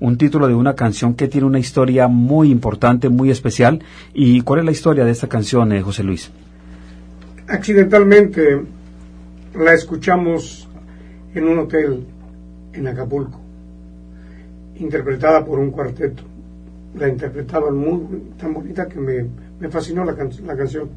un 0.00 0.16
título 0.16 0.48
de 0.48 0.54
una 0.54 0.74
canción 0.74 1.14
que 1.14 1.28
tiene 1.28 1.46
una 1.46 1.58
historia 1.58 2.08
muy 2.08 2.50
importante, 2.50 3.10
muy 3.10 3.30
especial. 3.30 3.80
¿Y 4.14 4.40
cuál 4.40 4.60
es 4.60 4.64
la 4.66 4.72
historia 4.72 5.04
de 5.04 5.10
esta 5.10 5.26
canción, 5.28 5.72
eh, 5.72 5.82
José 5.82 6.02
Luis? 6.04 6.30
Accidentalmente 7.48 8.60
la 9.54 9.72
escuchamos 9.72 10.68
en 11.34 11.48
un 11.48 11.58
hotel 11.60 12.04
en 12.74 12.86
Acapulco, 12.86 13.40
interpretada 14.76 15.42
por 15.44 15.58
un 15.58 15.70
cuarteto. 15.70 16.22
La 16.98 17.08
interpretaban 17.08 17.74
muy 17.76 18.32
tan 18.38 18.52
bonita 18.52 18.86
que 18.86 19.00
me, 19.00 19.26
me 19.60 19.68
fascinó 19.70 20.04
la, 20.04 20.14
can- 20.14 20.30
la 20.46 20.56
canción. 20.56 20.90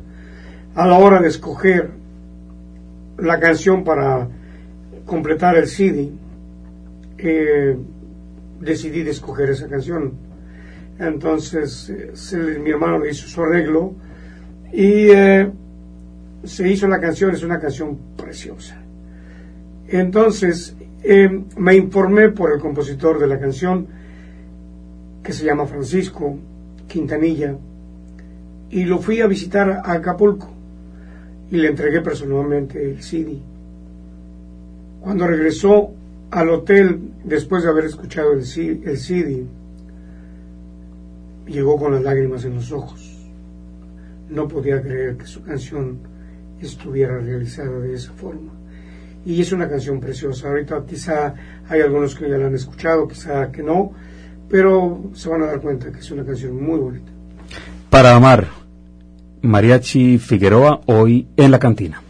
A 0.76 0.86
la 0.88 0.98
hora 0.98 1.22
de 1.22 1.30
escoger 1.30 1.90
la 3.18 3.40
canción 3.40 3.84
para 3.86 4.28
completar 5.06 5.56
el 5.56 5.68
CD, 5.68 6.12
eh, 7.18 7.78
decidí 8.60 9.04
de 9.04 9.12
escoger 9.12 9.50
esa 9.52 9.68
canción. 9.70 10.14
Entonces, 11.00 11.90
eh, 11.90 12.12
se- 12.14 12.60
mi 12.60 12.72
hermano 12.72 13.06
hizo 13.06 13.28
su 13.28 13.42
arreglo 13.42 13.94
y 14.74 15.10
eh, 15.12 15.50
se 16.44 16.68
hizo 16.68 16.88
la 16.88 17.00
canción, 17.00 17.32
es 17.32 17.44
una 17.44 17.60
canción 17.60 17.98
preciosa. 18.18 18.78
Entonces, 19.88 20.76
eh, 21.04 21.30
me 21.58 21.76
informé 21.76 22.30
por 22.30 22.52
el 22.54 22.60
compositor 22.60 23.20
de 23.20 23.28
la 23.28 23.40
canción, 23.40 23.88
que 25.24 25.34
se 25.34 25.46
llama 25.46 25.66
Francisco 25.66 26.38
Quintanilla, 26.88 27.56
y 28.70 28.86
lo 28.86 29.00
fui 29.00 29.22
a 29.22 29.28
visitar 29.28 29.70
a 29.84 29.92
Acapulco 29.92 30.50
y 31.52 31.58
le 31.58 31.68
entregué 31.68 32.02
personalmente 32.02 32.84
el 32.84 33.04
CD. 33.04 33.38
Cuando 35.02 35.28
regresó 35.28 35.92
al 36.32 36.50
hotel, 36.50 37.12
después 37.26 37.64
de 37.64 37.70
haber 37.70 37.86
escuchado 37.86 38.32
el, 38.32 38.40
el 38.40 38.98
CD, 38.98 39.46
llegó 41.48 41.78
con 41.78 41.94
las 41.94 42.04
lágrimas 42.04 42.46
en 42.46 42.56
los 42.56 42.72
ojos. 42.72 43.30
No 44.30 44.48
podía 44.48 44.82
creer 44.82 45.18
que 45.18 45.26
su 45.26 45.44
canción 45.44 46.00
estuviera 46.66 47.18
realizada 47.20 47.80
de 47.80 47.94
esa 47.94 48.12
forma. 48.14 48.52
Y 49.26 49.42
es 49.42 49.52
una 49.52 49.70
canción 49.70 50.00
preciosa. 50.00 50.48
Ahorita 50.48 50.84
quizá 50.86 51.34
hay 51.70 51.82
algunos 51.82 52.16
que 52.16 52.30
ya 52.30 52.38
la 52.38 52.48
han 52.48 52.56
escuchado, 52.56 53.08
quizá 53.08 53.52
que 53.52 53.62
no, 53.62 53.92
pero 54.50 55.12
se 55.14 55.30
van 55.30 55.44
a 55.44 55.48
dar 55.48 55.62
cuenta 55.62 55.92
que 55.92 56.00
es 56.00 56.12
una 56.12 56.26
canción 56.26 56.62
muy 56.62 56.80
bonita. 56.80 57.12
Para 57.90 58.16
Amar, 58.16 58.48
Mariachi 59.42 60.18
Figueroa, 60.18 60.82
hoy 60.86 61.28
en 61.38 61.52
la 61.52 61.60
cantina. 61.60 62.02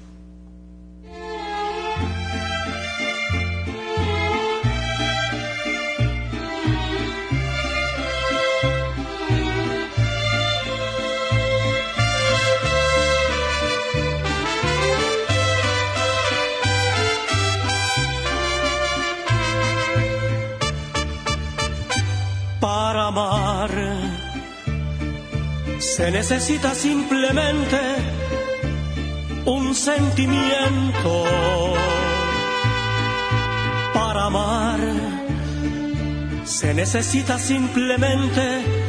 Necesita 26.11 26.75
simplemente 26.75 27.79
un 29.45 29.73
sentimiento. 29.73 31.25
Para 33.93 34.25
amar 34.25 34.79
se 36.43 36.73
necesita 36.73 37.39
simplemente 37.39 38.80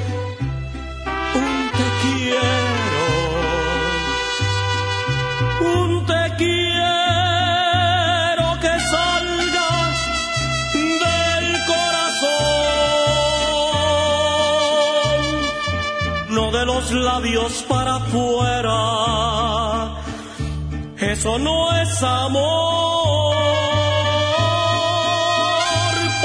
labios 17.13 17.55
para 17.69 17.97
afuera. 17.97 18.79
Eso 21.13 21.39
no 21.39 21.59
es 21.83 22.03
amor 22.03 23.35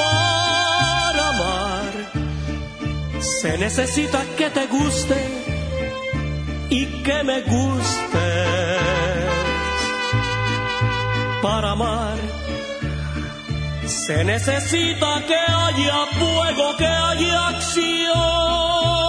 para 0.01 1.21
amar. 1.33 1.91
Se 3.41 3.57
necesita 3.57 4.19
que 4.37 4.47
te 4.57 4.65
guste 4.67 5.19
y 6.69 6.81
que 7.05 7.17
me 7.29 7.41
gustes 7.41 8.81
para 11.41 11.71
amar. 11.71 12.17
Se 14.05 14.23
necesita 14.23 15.09
que 15.29 15.39
haya 15.61 15.99
fuego, 16.19 16.65
que 16.77 16.87
haya 17.07 17.47
acción 17.53 19.06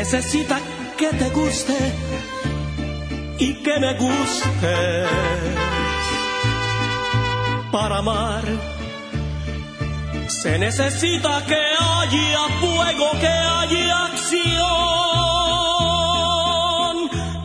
necesita 0.00 0.56
que 0.96 1.08
te 1.08 1.28
guste 1.28 1.76
y 3.38 3.52
que 3.64 3.78
me 3.80 3.92
gustes. 3.98 5.08
Para 7.70 7.98
amar 7.98 8.44
se 10.26 10.58
necesita 10.58 11.44
que 11.50 11.62
haya 11.90 12.44
fuego, 12.62 13.08
que 13.20 13.34
haya 13.56 14.04
acción. 14.10 14.60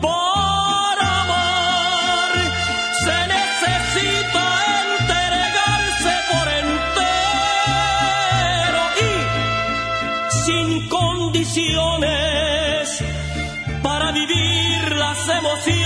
Para 0.08 1.06
amar 1.24 2.30
se 3.04 3.18
necesita 3.36 4.44
entregarse 4.86 6.12
por 6.30 6.46
entero 6.62 7.04
y 9.08 9.12
sin 10.44 10.68
condiciones 10.88 12.15
emociones 15.28 15.85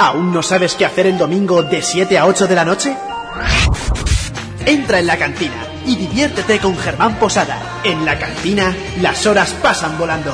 ¿Aún 0.00 0.32
no 0.32 0.42
sabes 0.44 0.76
qué 0.76 0.84
hacer 0.84 1.06
el 1.06 1.18
domingo 1.18 1.64
de 1.64 1.82
7 1.82 2.18
a 2.18 2.26
8 2.26 2.46
de 2.46 2.54
la 2.54 2.64
noche? 2.64 2.96
Entra 4.64 5.00
en 5.00 5.06
la 5.08 5.18
cantina 5.18 5.66
y 5.86 5.96
diviértete 5.96 6.60
con 6.60 6.76
Germán 6.76 7.18
Posada. 7.18 7.80
En 7.82 8.04
la 8.04 8.16
cantina, 8.16 8.72
las 9.02 9.26
horas 9.26 9.52
pasan 9.60 9.98
volando. 9.98 10.30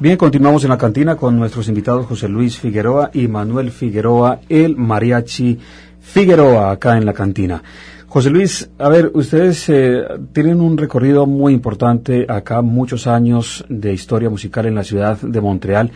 Bien, 0.00 0.16
continuamos 0.16 0.64
en 0.64 0.70
la 0.70 0.78
cantina 0.78 1.14
con 1.14 1.38
nuestros 1.38 1.68
invitados 1.68 2.06
José 2.06 2.28
Luis 2.28 2.58
Figueroa 2.58 3.10
y 3.14 3.28
Manuel 3.28 3.70
Figueroa, 3.70 4.40
el 4.48 4.76
mariachi 4.76 5.60
Figueroa, 6.00 6.72
acá 6.72 6.96
en 6.96 7.06
la 7.06 7.12
cantina. 7.12 7.62
José 8.08 8.30
Luis, 8.30 8.68
a 8.78 8.88
ver, 8.88 9.12
ustedes 9.14 9.68
eh, 9.68 10.02
tienen 10.32 10.60
un 10.60 10.76
recorrido 10.76 11.24
muy 11.26 11.54
importante 11.54 12.26
acá, 12.28 12.62
muchos 12.62 13.06
años 13.06 13.64
de 13.68 13.92
historia 13.92 14.28
musical 14.28 14.66
en 14.66 14.74
la 14.74 14.82
ciudad 14.82 15.18
de 15.20 15.40
Montreal. 15.40 15.92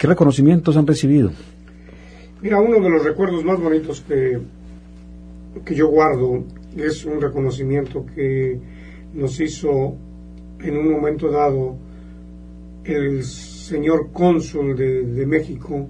¿Qué 0.00 0.06
reconocimientos 0.06 0.78
han 0.78 0.86
recibido? 0.86 1.30
Mira, 2.40 2.58
uno 2.58 2.80
de 2.80 2.88
los 2.88 3.04
recuerdos 3.04 3.44
más 3.44 3.60
bonitos 3.60 4.00
que, 4.00 4.40
que 5.62 5.74
yo 5.74 5.88
guardo 5.88 6.42
es 6.74 7.04
un 7.04 7.20
reconocimiento 7.20 8.06
que 8.14 8.58
nos 9.12 9.38
hizo 9.40 9.94
en 10.60 10.78
un 10.78 10.90
momento 10.90 11.30
dado 11.30 11.76
el 12.84 13.22
señor 13.24 14.10
cónsul 14.10 14.74
de, 14.74 15.26
México, 15.26 15.86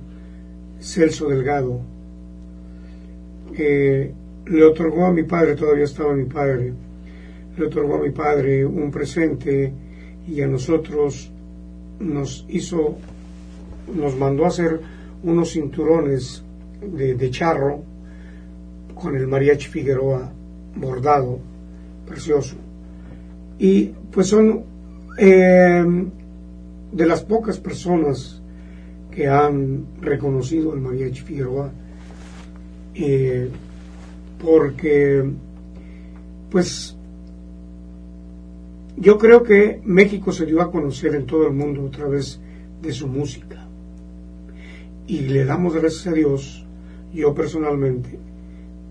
Celso 0.81 1.29
Delgado, 1.29 1.81
que 3.55 4.13
le 4.47 4.65
otorgó 4.65 5.07
a 5.07 5.13
mi 5.13 5.23
padre, 5.23 5.55
todavía 5.55 5.85
estaba 5.85 6.15
mi 6.15 6.25
padre, 6.25 6.73
le 7.57 7.65
otorgó 7.65 7.95
a 7.95 8.03
mi 8.03 8.11
padre 8.11 8.67
un 8.67 8.91
presente 8.91 9.73
y 10.27 10.41
a 10.41 10.49
nosotros 10.49 11.31
nos 12.01 12.45
hizo, 12.49 12.97
nos 13.95 14.17
mandó 14.17 14.45
a 14.45 14.49
hacer 14.49 14.81
unos 15.23 15.53
cinturones 15.53 16.43
de, 16.81 17.31
charro 17.31 17.83
con 18.95 19.17
el 19.17 19.27
mariachi 19.27 19.69
Figueroa 19.69 20.33
bordado, 20.77 21.39
precioso. 22.07 22.57
Y 23.59 23.87
pues 24.11 24.29
son 24.29 24.65
eh, 25.19 25.85
de 26.93 27.07
las 27.07 27.23
pocas 27.23 27.59
personas 27.59 28.43
que 29.11 29.29
han 29.29 29.87
reconocido 30.01 30.73
al 30.73 30.81
mariachi 30.81 31.23
Figueroa, 31.23 31.71
eh, 32.95 33.49
porque 34.43 35.25
pues 36.51 36.97
yo 38.97 39.19
creo 39.19 39.43
que 39.43 39.81
México 39.85 40.33
se 40.33 40.47
dio 40.47 40.61
a 40.61 40.71
conocer 40.71 41.15
en 41.15 41.27
todo 41.27 41.47
el 41.47 41.55
mundo 41.55 41.87
a 41.87 41.91
través 41.91 42.41
de 42.83 42.93
su 42.93 43.07
música. 43.07 43.70
Y 45.11 45.19
le 45.35 45.45
damos 45.45 45.75
gracias 45.75 46.07
a 46.07 46.13
Dios, 46.13 46.65
yo 47.13 47.35
personalmente, 47.35 48.11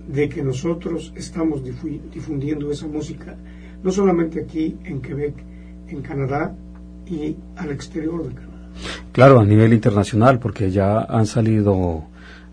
de 0.07 0.27
que 0.27 0.43
nosotros 0.43 1.13
estamos 1.15 1.63
difu- 1.63 2.01
difundiendo 2.11 2.69
esa 2.71 2.87
música, 2.87 3.37
no 3.83 3.89
solamente 3.91 4.41
aquí 4.41 4.75
en 4.83 5.01
Quebec, 5.01 5.35
en 5.87 6.01
Canadá 6.01 6.53
y 7.07 7.37
al 7.55 7.69
exterior 7.71 8.27
de 8.27 8.33
Canadá. 8.35 8.69
Claro, 9.13 9.39
a 9.39 9.45
nivel 9.45 9.71
internacional, 9.73 10.39
porque 10.39 10.71
ya 10.71 10.99
han 11.03 11.25
salido, 11.25 12.03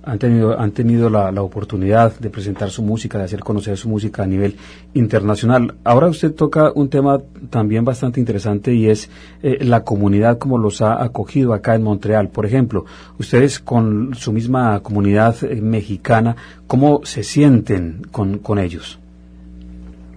han 0.06 0.20
tenido, 0.20 0.58
han 0.58 0.70
tenido 0.70 1.10
la, 1.10 1.32
la 1.32 1.42
oportunidad 1.42 2.16
de 2.20 2.30
presentar 2.30 2.70
su 2.70 2.80
música, 2.82 3.18
de 3.18 3.24
hacer 3.24 3.40
conocer 3.40 3.76
su 3.76 3.88
música 3.88 4.22
a 4.22 4.26
nivel 4.26 4.56
internacional. 4.94 5.74
Ahora 5.82 6.06
usted 6.06 6.32
toca 6.32 6.70
un 6.72 6.88
tema 6.88 7.20
también 7.50 7.84
bastante 7.84 8.20
interesante 8.20 8.72
y 8.72 8.88
es 8.88 9.10
eh, 9.42 9.64
la 9.64 9.82
comunidad 9.82 10.38
como 10.38 10.58
los 10.58 10.80
ha 10.80 11.02
acogido 11.02 11.52
acá 11.52 11.74
en 11.74 11.82
Montreal. 11.82 12.28
Por 12.28 12.46
ejemplo, 12.46 12.84
ustedes 13.18 13.58
con 13.58 14.14
su 14.14 14.32
misma 14.32 14.80
comunidad 14.80 15.42
eh, 15.42 15.60
mexicana, 15.60 16.36
¿cómo 16.68 17.00
se 17.02 17.24
sienten 17.24 18.02
con, 18.12 18.38
con 18.38 18.60
ellos? 18.60 19.00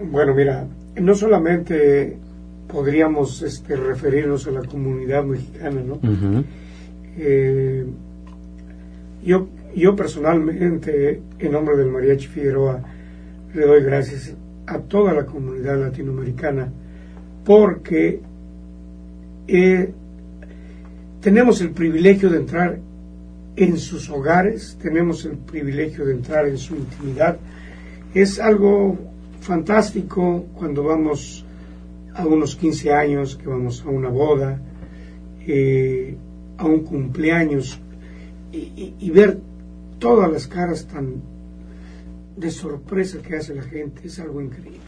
Bueno, 0.08 0.34
mira, 0.36 0.68
no 1.00 1.14
solamente 1.16 2.16
podríamos 2.68 3.42
este, 3.42 3.74
referirnos 3.74 4.46
a 4.46 4.52
la 4.52 4.62
comunidad 4.62 5.24
mexicana, 5.24 5.80
¿no? 5.84 5.98
Eh, 7.18 7.84
yo, 9.24 9.48
yo 9.74 9.94
personalmente, 9.96 11.20
en 11.38 11.52
nombre 11.52 11.76
del 11.76 11.88
Mariachi 11.88 12.26
Figueroa, 12.26 12.82
le 13.54 13.66
doy 13.66 13.82
gracias 13.82 14.34
a 14.66 14.78
toda 14.78 15.12
la 15.12 15.26
comunidad 15.26 15.78
latinoamericana 15.78 16.70
porque 17.44 18.20
eh, 19.48 19.92
tenemos 21.20 21.60
el 21.60 21.70
privilegio 21.70 22.30
de 22.30 22.36
entrar 22.36 22.78
en 23.56 23.78
sus 23.78 24.08
hogares, 24.10 24.78
tenemos 24.80 25.24
el 25.24 25.36
privilegio 25.36 26.06
de 26.06 26.12
entrar 26.12 26.46
en 26.46 26.56
su 26.56 26.76
intimidad. 26.76 27.38
Es 28.14 28.38
algo 28.38 28.96
fantástico 29.40 30.46
cuando 30.54 30.84
vamos 30.84 31.44
a 32.14 32.26
unos 32.26 32.56
15 32.56 32.92
años, 32.92 33.36
que 33.36 33.48
vamos 33.48 33.82
a 33.84 33.88
una 33.88 34.08
boda, 34.08 34.60
eh, 35.46 36.16
a 36.56 36.66
un 36.66 36.80
cumpleaños 36.80 37.80
y, 38.52 39.10
ver 39.10 39.38
todas 40.00 40.32
las 40.32 40.48
caras 40.48 40.86
tan 40.88 41.22
de 42.36 42.50
sorpresa 42.50 43.18
que 43.22 43.36
hace 43.36 43.54
la 43.54 43.62
gente 43.62 44.08
es 44.08 44.18
algo 44.18 44.40
increíble. 44.40 44.80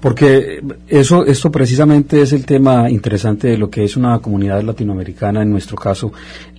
Porque 0.00 0.62
eso, 0.88 1.24
esto 1.24 1.50
precisamente 1.50 2.20
es 2.20 2.32
el 2.32 2.44
tema 2.44 2.90
interesante 2.90 3.48
de 3.48 3.58
lo 3.58 3.70
que 3.70 3.84
es 3.84 3.96
una 3.96 4.18
comunidad 4.18 4.62
latinoamericana, 4.62 5.42
en 5.42 5.50
nuestro 5.50 5.76
caso, 5.76 6.12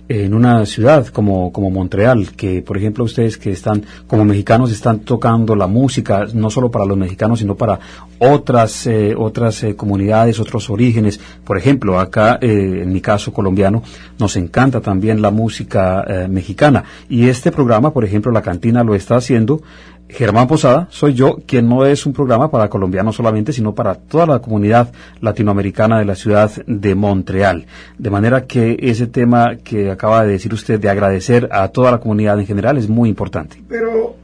en 0.08 0.34
una 0.34 0.64
ciudad 0.66 1.06
como, 1.08 1.52
como 1.52 1.70
Montreal, 1.70 2.30
que 2.36 2.62
por 2.62 2.76
ejemplo 2.76 3.04
ustedes 3.04 3.36
que 3.36 3.50
están 3.50 3.84
como 4.06 4.24
mexicanos 4.24 4.70
están 4.70 5.00
tocando 5.00 5.56
la 5.56 5.66
música, 5.66 6.26
no 6.32 6.48
solo 6.48 6.70
para 6.70 6.84
los 6.84 6.96
mexicanos, 6.96 7.40
sino 7.40 7.56
para 7.56 7.80
otras, 8.18 8.86
eh, 8.86 9.14
otras 9.16 9.62
eh, 9.64 9.74
comunidades, 9.74 10.38
otros 10.38 10.70
orígenes. 10.70 11.20
Por 11.44 11.58
ejemplo, 11.58 11.98
acá, 11.98 12.38
eh, 12.40 12.82
en 12.82 12.92
mi 12.92 13.00
caso 13.00 13.32
colombiano, 13.32 13.82
nos 14.18 14.36
encanta 14.36 14.80
también 14.80 15.20
la 15.20 15.30
música 15.30 16.04
eh, 16.06 16.28
mexicana. 16.28 16.84
Y 17.08 17.28
este 17.28 17.50
programa, 17.50 17.92
por 17.92 18.04
ejemplo, 18.04 18.30
La 18.30 18.42
Cantina 18.42 18.84
lo 18.84 18.94
está 18.94 19.16
haciendo 19.16 19.62
Germán 20.08 20.46
Posada, 20.46 20.86
soy 20.90 21.14
yo, 21.14 21.38
quien 21.46 21.68
no 21.68 21.84
es 21.84 22.06
un 22.06 22.12
programa 22.12 22.50
para 22.50 22.68
colombianos 22.68 23.16
solamente, 23.16 23.52
sino 23.52 23.74
para 23.74 23.96
toda 23.96 24.26
la 24.26 24.38
comunidad 24.38 24.92
latinoamericana 25.20 25.98
de 25.98 26.04
la 26.04 26.14
ciudad 26.14 26.50
de 26.66 26.94
Montreal. 26.94 27.66
De 27.98 28.10
manera 28.10 28.46
que 28.46 28.76
ese 28.80 29.08
tema 29.08 29.56
que 29.56 29.90
acaba 29.90 30.24
de 30.24 30.32
decir 30.32 30.54
usted 30.54 30.78
de 30.78 30.88
agradecer 30.88 31.48
a 31.50 31.68
toda 31.68 31.90
la 31.90 31.98
comunidad 31.98 32.38
en 32.38 32.46
general 32.46 32.78
es 32.78 32.88
muy 32.88 33.08
importante. 33.08 33.62
Pero 33.68 34.14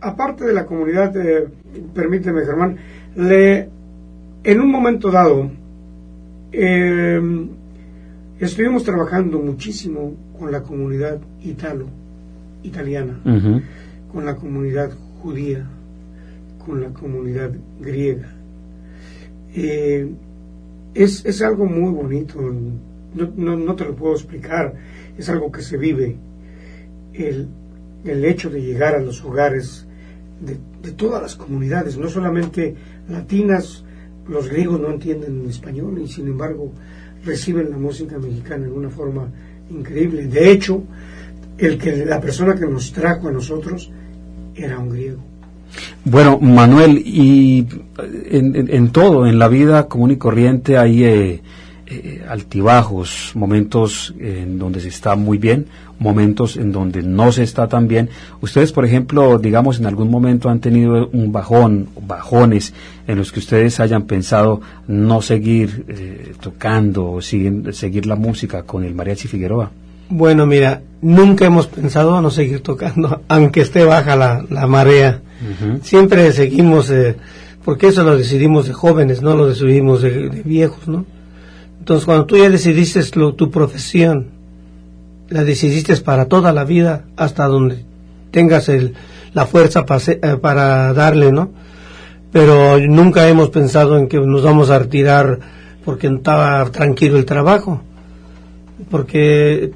aparte 0.00 0.44
de 0.44 0.52
la 0.52 0.66
comunidad, 0.66 1.16
eh, 1.16 1.48
permíteme 1.94 2.44
Germán, 2.44 2.76
le, 3.16 3.68
en 4.44 4.60
un 4.60 4.70
momento 4.70 5.10
dado 5.10 5.50
eh, 6.52 7.48
estuvimos 8.38 8.84
trabajando 8.84 9.38
muchísimo 9.38 10.14
con 10.38 10.52
la 10.52 10.62
comunidad 10.62 11.18
italo, 11.42 11.86
italiana, 12.62 13.18
con 14.12 14.26
la 14.26 14.36
comunidad 14.36 14.90
judía, 15.22 15.64
con 16.64 16.80
la 16.80 16.88
comunidad 16.88 17.52
griega. 17.80 18.28
Eh, 19.54 20.10
es, 20.94 21.24
es 21.24 21.42
algo 21.42 21.66
muy 21.66 21.92
bonito, 21.92 22.40
no, 22.40 23.32
no, 23.36 23.56
no 23.56 23.76
te 23.76 23.84
lo 23.84 23.94
puedo 23.94 24.14
explicar, 24.14 24.74
es 25.16 25.28
algo 25.28 25.50
que 25.50 25.62
se 25.62 25.76
vive. 25.76 26.16
El, 27.12 27.48
el 28.04 28.24
hecho 28.24 28.50
de 28.50 28.60
llegar 28.60 28.94
a 28.94 29.00
los 29.00 29.22
hogares 29.24 29.86
de, 30.40 30.56
de 30.82 30.92
todas 30.92 31.22
las 31.22 31.36
comunidades, 31.36 31.96
no 31.96 32.08
solamente 32.08 32.74
latinas, 33.08 33.84
los 34.28 34.48
griegos 34.48 34.80
no 34.80 34.90
entienden 34.90 35.46
español 35.48 36.00
y 36.00 36.08
sin 36.08 36.26
embargo 36.26 36.72
reciben 37.24 37.70
la 37.70 37.76
música 37.76 38.18
mexicana 38.18 38.66
en 38.66 38.72
una 38.72 38.90
forma 38.90 39.28
increíble. 39.70 40.26
De 40.26 40.50
hecho, 40.50 40.82
el 41.58 41.78
que 41.78 42.04
la 42.04 42.20
persona 42.20 42.54
que 42.54 42.66
nos 42.66 42.92
trajo 42.92 43.28
a 43.28 43.32
nosotros 43.32 43.90
era 44.56 44.78
un 44.78 44.90
griego. 44.90 45.18
Bueno, 46.04 46.38
Manuel, 46.40 46.98
y 47.04 47.66
en, 48.30 48.68
en- 48.68 48.90
todo, 48.90 49.26
en 49.26 49.38
la 49.38 49.48
vida 49.48 49.88
común 49.88 50.10
y 50.10 50.16
corriente 50.16 50.76
hay 50.76 51.04
eh, 51.04 51.40
eh, 51.86 52.22
altibajos, 52.28 53.32
momentos 53.34 54.14
en 54.18 54.58
donde 54.58 54.80
se 54.80 54.88
está 54.88 55.16
muy 55.16 55.38
bien, 55.38 55.66
momentos 55.98 56.56
en 56.58 56.72
donde 56.72 57.02
no 57.02 57.32
se 57.32 57.42
está 57.44 57.68
tan 57.68 57.88
bien. 57.88 58.10
Ustedes, 58.42 58.72
por 58.72 58.84
ejemplo, 58.84 59.38
digamos, 59.38 59.78
en 59.78 59.86
algún 59.86 60.10
momento 60.10 60.50
han 60.50 60.60
tenido 60.60 61.08
un 61.12 61.32
bajón, 61.32 61.88
bajones 62.06 62.74
en 63.06 63.16
los 63.16 63.32
que 63.32 63.38
ustedes 63.38 63.80
hayan 63.80 64.02
pensado 64.02 64.60
no 64.88 65.22
seguir 65.22 65.84
eh, 65.88 66.32
tocando 66.40 67.12
o 67.12 67.20
seguir 67.22 68.04
la 68.06 68.16
música 68.16 68.64
con 68.64 68.84
el 68.84 68.94
Mariachi 68.94 69.28
Figueroa. 69.28 69.70
Bueno, 70.14 70.44
mira, 70.46 70.82
nunca 71.00 71.46
hemos 71.46 71.66
pensado 71.68 72.20
no 72.20 72.30
seguir 72.30 72.60
tocando, 72.60 73.22
aunque 73.28 73.60
esté 73.62 73.84
baja 73.84 74.14
la, 74.16 74.44
la 74.50 74.66
marea. 74.66 75.20
Siempre 75.82 76.30
seguimos, 76.32 76.90
eh, 76.90 77.16
porque 77.64 77.88
eso 77.88 78.02
lo 78.04 78.16
decidimos 78.16 78.66
de 78.66 78.72
jóvenes, 78.74 79.22
no 79.22 79.34
lo 79.34 79.46
decidimos 79.48 80.02
de, 80.02 80.28
de 80.28 80.42
viejos, 80.42 80.86
¿no? 80.86 81.04
Entonces, 81.78 82.04
cuando 82.04 82.26
tú 82.26 82.36
ya 82.36 82.48
decidiste 82.50 83.00
lo- 83.18 83.34
tu 83.34 83.50
profesión, 83.50 84.28
la 85.30 85.44
decidiste 85.44 85.96
para 85.96 86.26
toda 86.26 86.52
la 86.52 86.64
vida, 86.64 87.04
hasta 87.16 87.46
donde 87.46 87.84
tengas 88.30 88.68
el, 88.68 88.94
la 89.34 89.46
fuerza 89.46 89.84
pa 89.86 89.98
se- 89.98 90.20
eh, 90.22 90.36
para 90.40 90.92
darle, 90.92 91.32
¿no? 91.32 91.50
Pero 92.32 92.78
nunca 92.78 93.26
hemos 93.28 93.48
pensado 93.50 93.98
en 93.98 94.08
que 94.08 94.20
nos 94.20 94.42
vamos 94.42 94.70
a 94.70 94.78
retirar 94.78 95.40
porque 95.84 96.06
estaba 96.06 96.64
tranquilo 96.70 97.16
el 97.18 97.24
trabajo. 97.24 97.82
Porque, 98.90 99.72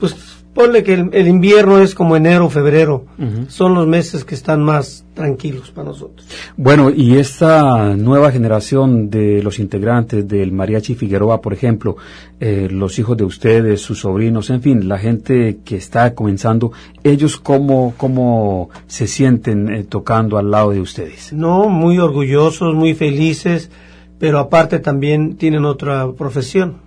pues, 0.00 0.40
ponle 0.54 0.82
que 0.82 0.94
el, 0.94 1.10
el 1.12 1.28
invierno 1.28 1.78
es 1.78 1.94
como 1.94 2.16
enero, 2.16 2.50
febrero. 2.50 3.04
Son 3.48 3.74
los 3.74 3.86
meses 3.86 4.24
que 4.24 4.34
están 4.34 4.62
más 4.62 5.04
tranquilos 5.14 5.70
para 5.70 5.88
nosotros. 5.88 6.26
Bueno, 6.56 6.90
y 6.90 7.16
esta 7.18 7.94
nueva 7.94 8.32
generación 8.32 9.10
de 9.10 9.42
los 9.42 9.58
integrantes 9.58 10.26
del 10.26 10.52
Mariachi 10.52 10.94
Figueroa, 10.94 11.40
por 11.40 11.52
ejemplo, 11.52 11.96
eh, 12.40 12.68
los 12.70 12.98
hijos 12.98 13.16
de 13.16 13.24
ustedes, 13.24 13.80
sus 13.80 14.00
sobrinos, 14.00 14.50
en 14.50 14.62
fin, 14.62 14.88
la 14.88 14.98
gente 14.98 15.58
que 15.64 15.76
está 15.76 16.14
comenzando, 16.14 16.72
ellos 17.04 17.36
cómo, 17.36 17.94
cómo 17.96 18.70
se 18.86 19.06
sienten 19.06 19.68
eh, 19.68 19.84
tocando 19.84 20.38
al 20.38 20.50
lado 20.50 20.70
de 20.70 20.80
ustedes. 20.80 21.32
No, 21.32 21.68
muy 21.68 21.98
orgullosos, 21.98 22.74
muy 22.74 22.94
felices, 22.94 23.70
pero 24.18 24.38
aparte 24.38 24.78
también 24.80 25.36
tienen 25.36 25.64
otra 25.64 26.10
profesión. 26.12 26.78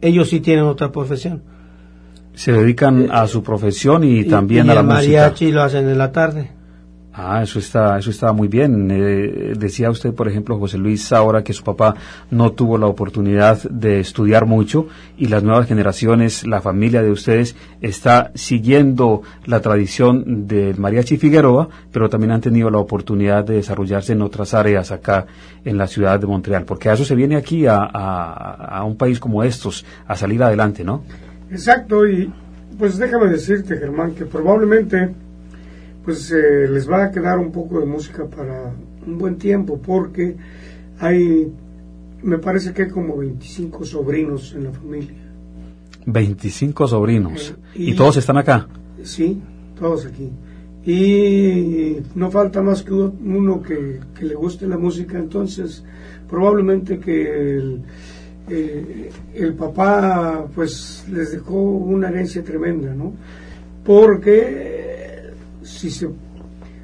Ellos 0.00 0.30
sí 0.30 0.40
tienen 0.40 0.64
otra 0.64 0.90
profesión. 0.90 1.42
Se 2.40 2.52
dedican 2.52 3.10
a 3.12 3.26
su 3.26 3.42
profesión 3.42 4.02
y, 4.02 4.24
también 4.24 4.66
y 4.66 4.70
a 4.70 4.74
la 4.74 4.80
el 4.80 4.86
música. 4.86 5.02
mariachi 5.02 5.52
lo 5.52 5.62
hacen 5.62 5.86
en 5.90 5.98
la 5.98 6.10
tarde. 6.10 6.52
Ah, 7.12 7.42
eso 7.42 7.58
está, 7.58 7.98
eso 7.98 8.08
está 8.08 8.32
muy 8.32 8.48
bien. 8.48 8.88
Eh, 8.90 9.52
decía 9.58 9.90
usted, 9.90 10.14
por 10.14 10.26
ejemplo, 10.26 10.58
José 10.58 10.78
Luis, 10.78 11.12
ahora 11.12 11.44
que 11.44 11.52
su 11.52 11.62
papá 11.62 11.94
no 12.30 12.52
tuvo 12.52 12.78
la 12.78 12.86
oportunidad 12.86 13.62
de 13.64 14.00
estudiar 14.00 14.46
mucho 14.46 14.86
y 15.18 15.26
las 15.26 15.42
nuevas 15.42 15.66
generaciones, 15.68 16.46
la 16.46 16.62
familia 16.62 17.02
de 17.02 17.10
ustedes 17.10 17.56
está 17.82 18.30
siguiendo 18.34 19.20
la 19.44 19.60
tradición 19.60 20.46
del 20.46 20.78
mariachi 20.78 21.18
Figueroa, 21.18 21.68
pero 21.92 22.08
también 22.08 22.30
han 22.30 22.40
tenido 22.40 22.70
la 22.70 22.78
oportunidad 22.78 23.44
de 23.44 23.56
desarrollarse 23.56 24.14
en 24.14 24.22
otras 24.22 24.54
áreas 24.54 24.90
acá 24.90 25.26
en 25.62 25.76
la 25.76 25.88
ciudad 25.88 26.18
de 26.18 26.26
Montreal, 26.26 26.64
porque 26.64 26.88
a 26.88 26.94
eso 26.94 27.04
se 27.04 27.16
viene 27.16 27.36
aquí 27.36 27.66
a, 27.66 27.80
a, 27.82 28.78
a 28.78 28.84
un 28.84 28.96
país 28.96 29.20
como 29.20 29.42
estos, 29.44 29.84
a 30.06 30.16
salir 30.16 30.42
adelante, 30.42 30.84
¿no? 30.84 31.02
Exacto, 31.50 32.06
y 32.08 32.30
pues 32.78 32.96
déjame 32.98 33.28
decirte, 33.30 33.76
Germán, 33.76 34.14
que 34.14 34.24
probablemente 34.24 35.10
pues 36.04 36.30
eh, 36.32 36.66
les 36.68 36.88
va 36.90 37.04
a 37.04 37.10
quedar 37.10 37.38
un 37.38 37.52
poco 37.52 37.80
de 37.80 37.86
música 37.86 38.24
para 38.26 38.72
un 39.06 39.18
buen 39.18 39.36
tiempo, 39.36 39.78
porque 39.80 40.36
hay, 40.98 41.52
me 42.22 42.38
parece 42.38 42.72
que 42.72 42.82
hay 42.84 42.88
como 42.88 43.16
25 43.18 43.84
sobrinos 43.84 44.54
en 44.56 44.64
la 44.64 44.70
familia. 44.72 45.14
25 46.06 46.88
sobrinos. 46.88 47.54
Eh, 47.74 47.78
¿Y 47.80 47.90
y- 47.92 47.94
todos 47.96 48.16
están 48.16 48.38
acá? 48.38 48.66
Sí, 49.02 49.40
todos 49.78 50.06
aquí. 50.06 50.30
Y 50.86 51.98
no 52.14 52.30
falta 52.30 52.62
más 52.62 52.82
que 52.82 52.92
uno- 52.92 53.12
uno 53.24 53.62
que, 53.62 54.00
que 54.18 54.24
le 54.24 54.34
guste 54.34 54.66
la 54.66 54.78
música, 54.78 55.18
entonces 55.18 55.84
probablemente 56.28 56.98
que 56.98 57.56
el, 57.58 57.82
eh, 58.48 59.10
el 59.34 59.54
papá 59.54 60.46
pues 60.54 61.04
les 61.10 61.32
dejó 61.32 61.54
una 61.60 62.08
herencia 62.08 62.42
tremenda, 62.42 62.94
¿no? 62.94 63.12
Porque 63.84 65.30
si 65.62 65.90
se 65.90 66.08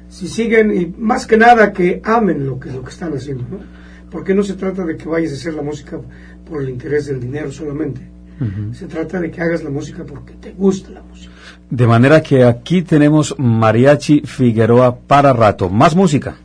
si 0.09 0.27
siguen 0.27 0.75
y 0.75 0.93
más 0.97 1.27
que 1.27 1.37
nada 1.37 1.73
que 1.73 2.01
amen 2.03 2.45
lo 2.45 2.59
que 2.59 2.71
lo 2.71 2.83
que 2.83 2.89
están 2.89 3.13
haciendo, 3.13 3.43
¿no? 3.49 3.59
Porque 4.09 4.33
no 4.33 4.43
se 4.43 4.53
trata 4.53 4.85
de 4.85 4.95
que 4.95 5.07
vayas 5.07 5.31
a 5.31 5.35
hacer 5.35 5.53
la 5.53 5.61
música 5.61 5.99
por 6.49 6.61
el 6.61 6.69
interés 6.69 7.07
del 7.07 7.19
dinero 7.19 7.51
solamente. 7.51 8.01
Se 8.73 8.85
trata 8.85 9.19
de 9.19 9.31
que 9.31 9.41
hagas 9.41 9.63
la 9.63 9.71
música 9.71 10.03
porque 10.03 10.33
te 10.33 10.51
gusta 10.51 10.91
la 10.91 11.01
música. 11.01 11.33
De 11.71 11.87
manera 11.87 12.21
que 12.21 12.43
aquí 12.43 12.83
tenemos 12.83 13.33
Mariachi 13.37 14.21
Figueroa 14.21 14.95
para 14.95 15.33
rato. 15.33 15.69
Más 15.69 15.95
música. 15.95 16.37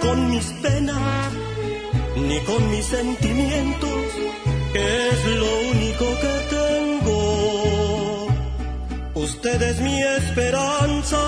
Con 0.00 0.30
mis 0.30 0.46
penas, 0.62 1.32
ni 2.16 2.38
con 2.40 2.70
mis 2.70 2.84
sentimientos, 2.84 4.04
es 4.74 5.24
lo 5.36 5.60
único 5.72 6.06
que 6.22 6.34
tengo. 6.56 8.26
Usted 9.14 9.62
es 9.62 9.80
mi 9.80 10.02
esperanza, 10.02 11.20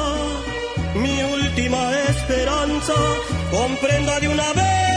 mi 0.94 1.22
última 1.22 1.92
esperanza, 2.08 2.94
comprenda 3.50 4.20
de 4.20 4.28
una 4.28 4.52
vez. 4.52 4.91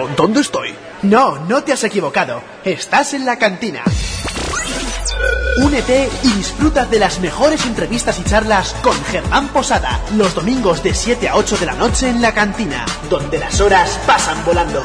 Pero, 0.00 0.14
¿dónde 0.16 0.40
estoy? 0.40 0.74
No, 1.02 1.38
no 1.46 1.62
te 1.62 1.72
has 1.72 1.84
equivocado. 1.84 2.42
Estás 2.64 3.12
en 3.14 3.26
la 3.26 3.36
cantina. 3.36 3.82
Únete 5.62 6.08
y 6.22 6.32
disfruta 6.32 6.86
de 6.86 6.98
las 6.98 7.20
mejores 7.20 7.66
entrevistas 7.66 8.18
y 8.18 8.24
charlas 8.24 8.74
con 8.82 8.94
Germán 9.04 9.48
Posada, 9.48 10.00
los 10.16 10.34
domingos 10.34 10.82
de 10.82 10.94
7 10.94 11.28
a 11.28 11.36
8 11.36 11.56
de 11.58 11.66
la 11.66 11.74
noche 11.74 12.08
en 12.08 12.22
la 12.22 12.32
cantina, 12.32 12.86
donde 13.10 13.38
las 13.38 13.60
horas 13.60 14.00
pasan 14.06 14.42
volando. 14.44 14.82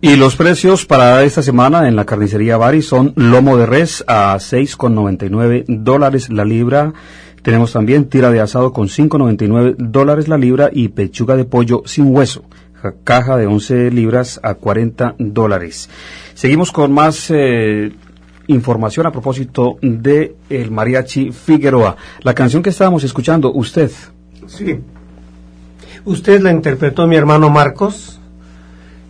Y 0.01 0.17
los 0.17 0.37
precios 0.37 0.85
para 0.87 1.23
esta 1.25 1.43
semana 1.43 1.89
en 1.89 1.97
la 1.97 2.05
carnicería 2.05 2.57
Bari 2.59 2.83
son 2.83 3.13
lomo 3.17 3.57
de 3.57 3.67
res 3.67 4.05
a 4.07 4.37
6,99 4.37 5.65
dólares 5.69 6.29
la 6.31 6.45
libra. 6.45 6.93
Tenemos 7.43 7.73
también 7.73 8.05
tira 8.09 8.31
de 8.31 8.41
asado 8.41 8.73
con 8.73 8.89
5,99 8.89 9.77
dólares 9.79 10.29
la 10.29 10.37
libra 10.39 10.69
y 10.73 10.89
pechuga 10.89 11.37
de 11.37 11.45
pollo 11.45 11.83
sin 11.87 12.15
hueso. 12.15 12.45
ja- 12.75 12.93
Caja 13.05 13.37
de 13.37 13.47
11 13.47 13.91
libras 13.91 14.39
a 14.43 14.55
40 14.55 15.15
dólares. 15.19 15.89
Seguimos 16.35 16.71
con 16.73 16.93
más 16.93 17.31
eh, 17.31 17.91
información 18.49 19.07
a 19.07 19.13
propósito 19.13 19.79
de 19.81 20.37
el 20.51 20.71
mariachi 20.71 21.33
Figueroa. 21.33 21.97
La 22.23 22.35
canción 22.35 22.63
que 22.63 22.71
estábamos 22.71 23.03
escuchando, 23.03 23.51
usted. 23.53 23.91
Sí. 24.47 24.79
Usted 26.05 26.41
la 26.43 26.53
interpretó 26.53 27.07
mi 27.07 27.17
hermano 27.17 27.49
Marcos, 27.51 28.21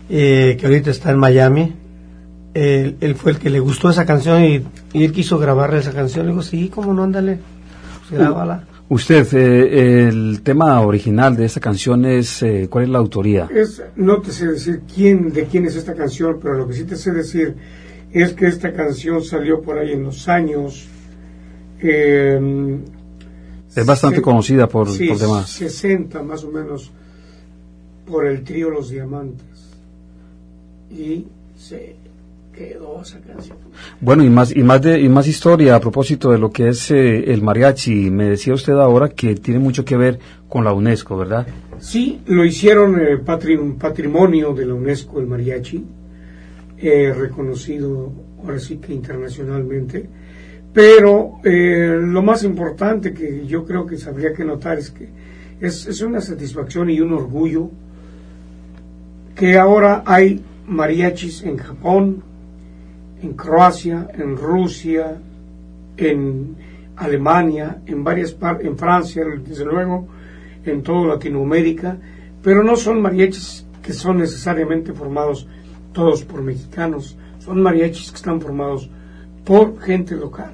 eh, 0.08 0.56
que 0.58 0.66
ahorita 0.66 0.90
está 0.90 1.10
en 1.10 1.18
Miami. 1.18 1.74
Él, 2.54 2.96
él 3.00 3.14
fue 3.16 3.32
el 3.32 3.38
que 3.38 3.50
le 3.50 3.60
gustó 3.60 3.90
esa 3.90 4.06
canción 4.06 4.42
y, 4.44 4.62
y 4.94 5.04
él 5.04 5.12
quiso 5.12 5.38
grabarle 5.38 5.78
esa 5.80 5.92
canción. 5.92 6.24
Le 6.26 6.32
digo, 6.32 6.42
sí, 6.42 6.70
cómo 6.74 6.94
no, 6.94 7.02
ándale, 7.04 7.38
pues 8.08 8.18
grábala. 8.20 8.64
Usted, 8.88 9.26
eh, 9.34 10.06
el 10.08 10.40
tema 10.42 10.80
original 10.80 11.36
de 11.36 11.44
esta 11.44 11.58
canción 11.60 12.04
es, 12.04 12.42
eh, 12.42 12.68
¿cuál 12.70 12.84
es 12.84 12.90
la 12.90 12.98
autoría? 12.98 13.48
Es, 13.52 13.82
no 13.96 14.20
te 14.22 14.30
sé 14.30 14.46
decir 14.46 14.82
quién, 14.94 15.32
de 15.32 15.44
quién 15.46 15.66
es 15.66 15.74
esta 15.76 15.92
canción, 15.94 16.38
pero 16.40 16.54
lo 16.54 16.66
que 16.68 16.74
sí 16.74 16.84
te 16.84 16.96
sé 16.96 17.10
decir 17.12 17.56
es 18.12 18.32
que 18.32 18.46
esta 18.46 18.72
canción 18.72 19.22
salió 19.24 19.60
por 19.60 19.78
ahí 19.78 19.92
en 19.92 20.04
los 20.04 20.28
años. 20.28 20.86
eh, 21.82 22.78
Es 23.74 23.84
bastante 23.84 24.16
se- 24.16 24.22
conocida 24.22 24.68
por, 24.68 24.88
sí, 24.90 25.08
por 25.08 25.18
demás. 25.18 25.50
60 25.50 26.22
más 26.22 26.44
o 26.44 26.50
menos 26.50 26.90
por 28.06 28.24
el 28.26 28.42
trío 28.44 28.70
Los 28.70 28.88
Diamantes. 28.90 29.44
Y 30.90 31.26
se 31.56 31.96
quedó 32.52 33.02
esa 33.02 33.18
canción. 33.20 33.58
Bueno, 34.00 34.24
y 34.24 34.30
más, 34.30 34.54
y 34.54 34.62
más 34.62 34.80
de, 34.82 35.00
y 35.00 35.08
más 35.08 35.26
historia 35.28 35.74
a 35.76 35.80
propósito 35.80 36.30
de 36.30 36.38
lo 36.38 36.50
que 36.50 36.68
es 36.68 36.90
eh, 36.90 37.32
el 37.32 37.42
mariachi. 37.42 38.10
Me 38.10 38.24
decía 38.30 38.54
usted 38.54 38.72
ahora 38.74 39.08
que 39.10 39.34
tiene 39.34 39.60
mucho 39.60 39.84
que 39.84 39.96
ver 39.96 40.18
con 40.48 40.64
la 40.64 40.72
UNESCO, 40.72 41.16
¿verdad? 41.18 41.46
Sí, 41.78 42.20
lo 42.26 42.44
hicieron 42.44 42.98
eh, 43.00 43.18
patri- 43.22 43.58
un 43.60 43.76
patrimonio 43.76 44.54
de 44.54 44.64
la 44.66 44.74
UNESCO, 44.74 45.20
el 45.20 45.26
mariachi, 45.26 45.84
eh, 46.78 47.12
reconocido 47.14 48.12
ahora 48.42 48.58
sí 48.58 48.76
que 48.78 48.94
internacionalmente. 48.94 50.08
Pero 50.72 51.40
lo 51.42 52.22
más 52.22 52.44
importante 52.44 53.14
que 53.14 53.46
yo 53.46 53.64
creo 53.64 53.86
que 53.86 53.96
habría 54.06 54.34
que 54.34 54.44
notar 54.44 54.78
es 54.78 54.90
que 54.90 55.08
es, 55.58 55.86
es 55.86 56.02
una 56.02 56.20
satisfacción 56.20 56.90
y 56.90 57.00
un 57.00 57.14
orgullo 57.14 57.70
que 59.34 59.56
ahora 59.58 60.02
hay 60.04 60.42
mariachis 60.66 61.42
en 61.42 61.56
Japón, 61.56 62.22
en 63.22 63.34
Croacia, 63.34 64.08
en 64.14 64.36
Rusia, 64.36 65.18
en 65.96 66.56
Alemania, 66.96 67.82
en 67.86 68.04
varias 68.04 68.32
partes, 68.32 68.66
en 68.66 68.76
Francia, 68.76 69.24
desde 69.44 69.64
luego, 69.64 70.08
en 70.64 70.82
toda 70.82 71.14
Latinoamérica, 71.14 71.96
pero 72.42 72.62
no 72.62 72.76
son 72.76 73.00
mariachis 73.00 73.66
que 73.82 73.92
son 73.92 74.18
necesariamente 74.18 74.92
formados 74.92 75.46
todos 75.92 76.24
por 76.24 76.42
mexicanos, 76.42 77.16
son 77.38 77.62
mariachis 77.62 78.10
que 78.10 78.16
están 78.16 78.40
formados 78.40 78.90
por 79.44 79.80
gente 79.80 80.16
local 80.16 80.52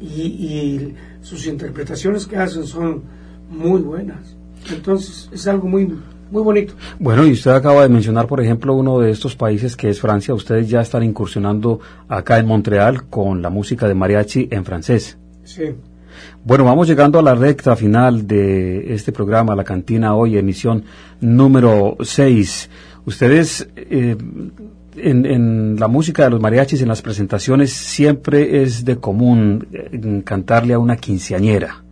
y, 0.00 0.22
y 0.22 0.94
sus 1.22 1.46
interpretaciones 1.46 2.26
que 2.26 2.36
hacen 2.36 2.64
son 2.64 3.02
muy 3.50 3.80
buenas. 3.80 4.36
Entonces 4.70 5.30
es 5.32 5.46
algo 5.46 5.68
muy, 5.68 5.88
muy 6.30 6.42
bonito. 6.42 6.74
Bueno, 6.98 7.26
y 7.26 7.32
usted 7.32 7.50
acaba 7.50 7.82
de 7.82 7.88
mencionar, 7.88 8.26
por 8.26 8.40
ejemplo, 8.40 8.74
uno 8.74 9.00
de 9.00 9.10
estos 9.10 9.34
países 9.36 9.76
que 9.76 9.88
es 9.88 10.00
Francia. 10.00 10.34
Ustedes 10.34 10.68
ya 10.68 10.80
están 10.80 11.02
incursionando 11.02 11.80
acá 12.08 12.38
en 12.38 12.46
Montreal 12.46 13.04
con 13.08 13.42
la 13.42 13.50
música 13.50 13.88
de 13.88 13.94
mariachi 13.94 14.48
en 14.50 14.64
francés. 14.64 15.18
Sí. 15.44 15.74
Bueno, 16.44 16.64
vamos 16.64 16.88
llegando 16.88 17.18
a 17.18 17.22
la 17.22 17.34
recta 17.34 17.76
final 17.76 18.26
de 18.26 18.94
este 18.94 19.12
programa, 19.12 19.54
La 19.54 19.64
Cantina 19.64 20.14
Hoy, 20.14 20.36
emisión 20.36 20.84
número 21.20 21.96
6. 22.00 22.70
Ustedes, 23.04 23.68
eh, 23.76 24.16
en, 24.96 25.26
en 25.26 25.76
la 25.78 25.88
música 25.88 26.24
de 26.24 26.30
los 26.30 26.40
mariachis, 26.40 26.82
en 26.82 26.88
las 26.88 27.02
presentaciones, 27.02 27.72
siempre 27.72 28.62
es 28.62 28.84
de 28.84 28.96
común 28.96 29.68
eh, 29.72 30.22
cantarle 30.24 30.74
a 30.74 30.78
una 30.78 30.96
quinceañera. 30.96 31.84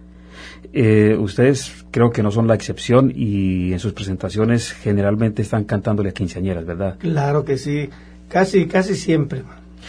Eh, 0.79 1.17
ustedes 1.17 1.87
creo 1.91 2.11
que 2.11 2.23
no 2.23 2.31
son 2.31 2.47
la 2.47 2.55
excepción 2.55 3.11
y 3.17 3.73
en 3.73 3.79
sus 3.79 3.95
presentaciones 3.95 4.73
generalmente 4.73 5.41
están 5.41 5.65
cantándole 5.65 6.11
a 6.11 6.13
quinceañeras, 6.13 6.67
¿verdad? 6.67 6.97
Claro 6.99 7.47
que 7.47 7.57
sí, 7.57 7.89
casi, 8.29 8.67
casi 8.67 8.95
siempre, 8.95 9.43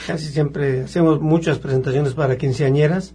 casi 0.07 0.27
siempre 0.27 0.83
hacemos 0.83 1.19
muchas 1.19 1.59
presentaciones 1.59 2.13
para 2.13 2.37
quinceañeras 2.37 3.13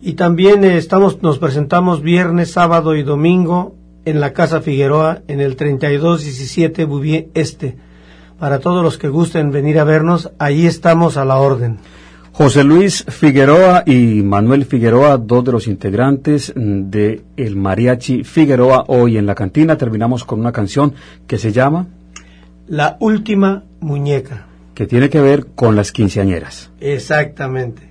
Y 0.00 0.12
también 0.12 0.64
eh, 0.64 0.76
estamos, 0.76 1.22
nos 1.22 1.38
presentamos 1.38 2.02
viernes, 2.02 2.52
sábado 2.52 2.94
y 2.94 3.02
domingo 3.02 3.74
en 4.04 4.20
la 4.20 4.32
Casa 4.32 4.60
Figueroa 4.60 5.22
en 5.28 5.40
el 5.40 5.56
3217 5.56 6.84
Bouvier 6.84 7.28
Este. 7.34 7.76
Para 8.38 8.60
todos 8.60 8.84
los 8.84 8.98
que 8.98 9.08
gusten 9.08 9.50
venir 9.50 9.78
a 9.78 9.84
vernos, 9.84 10.30
ahí 10.38 10.66
estamos 10.66 11.16
a 11.16 11.24
la 11.24 11.36
orden. 11.36 11.78
José 12.32 12.62
Luis 12.62 13.04
Figueroa 13.08 13.82
y 13.84 14.22
Manuel 14.22 14.64
Figueroa, 14.64 15.16
dos 15.16 15.44
de 15.44 15.50
los 15.50 15.66
integrantes 15.66 16.52
de 16.54 17.24
El 17.36 17.56
Mariachi 17.56 18.22
Figueroa. 18.22 18.84
Hoy 18.86 19.18
en 19.18 19.26
la 19.26 19.34
cantina 19.34 19.76
terminamos 19.76 20.24
con 20.24 20.38
una 20.38 20.52
canción 20.52 20.94
que 21.26 21.36
se 21.36 21.50
llama 21.50 21.88
La 22.68 22.96
Última 23.00 23.64
Muñeca. 23.80 24.46
Que 24.72 24.86
tiene 24.86 25.10
que 25.10 25.20
ver 25.20 25.46
con 25.56 25.74
las 25.74 25.90
quinceañeras. 25.90 26.70
Exactamente. 26.78 27.87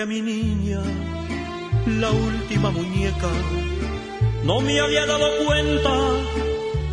A 0.00 0.06
mi 0.06 0.22
niña 0.22 0.80
la 1.86 2.10
última 2.10 2.70
muñeca. 2.70 3.28
No 4.44 4.60
me 4.60 4.80
había 4.80 5.04
dado 5.04 5.44
cuenta 5.44 5.90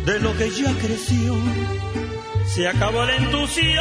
de 0.04 0.20
lo 0.20 0.36
que 0.36 0.50
ya 0.50 0.72
creció. 0.74 1.34
Se 2.46 2.68
acabó 2.68 3.04
el 3.04 3.10
entusiasmo, 3.10 3.80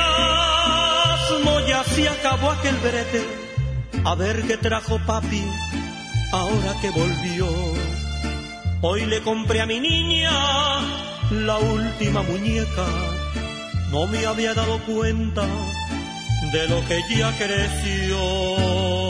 ya 1.67 1.83
se 1.83 2.07
acabó 2.07 2.51
aquel 2.51 2.75
brete. 2.77 3.25
A 4.05 4.15
ver 4.15 4.43
qué 4.47 4.55
trajo 4.57 4.99
papi 5.05 5.43
ahora 6.31 6.79
que 6.79 6.89
volvió. 6.91 7.47
Hoy 8.81 9.05
le 9.07 9.21
compré 9.21 9.61
a 9.61 9.65
mi 9.65 9.79
niña 9.79 10.31
la 11.31 11.57
última 11.57 12.21
muñeca. 12.21 12.85
No 13.91 14.07
me 14.07 14.25
había 14.25 14.53
dado 14.53 14.79
cuenta 14.85 15.45
de 16.51 16.67
lo 16.69 16.85
que 16.87 17.01
ya 17.09 17.37
creció. 17.37 19.06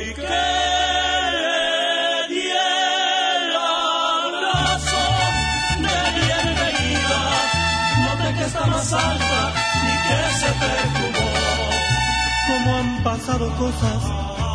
Hoy 0.00 0.14
que 0.14 0.22
le 0.22 0.28
di 2.28 2.46
el 2.48 3.54
abrazo 3.54 5.02
de 5.84 5.96
bienvenida, 6.20 7.20
noté 8.04 8.28
que 8.38 8.44
está 8.44 8.64
más 8.64 8.92
alta 8.94 9.40
y 9.90 9.92
que 10.06 10.18
se 10.40 10.50
perfumó. 10.62 11.28
Como 12.48 12.68
han 12.78 12.90
pasado 13.04 13.54
cosas 13.58 14.00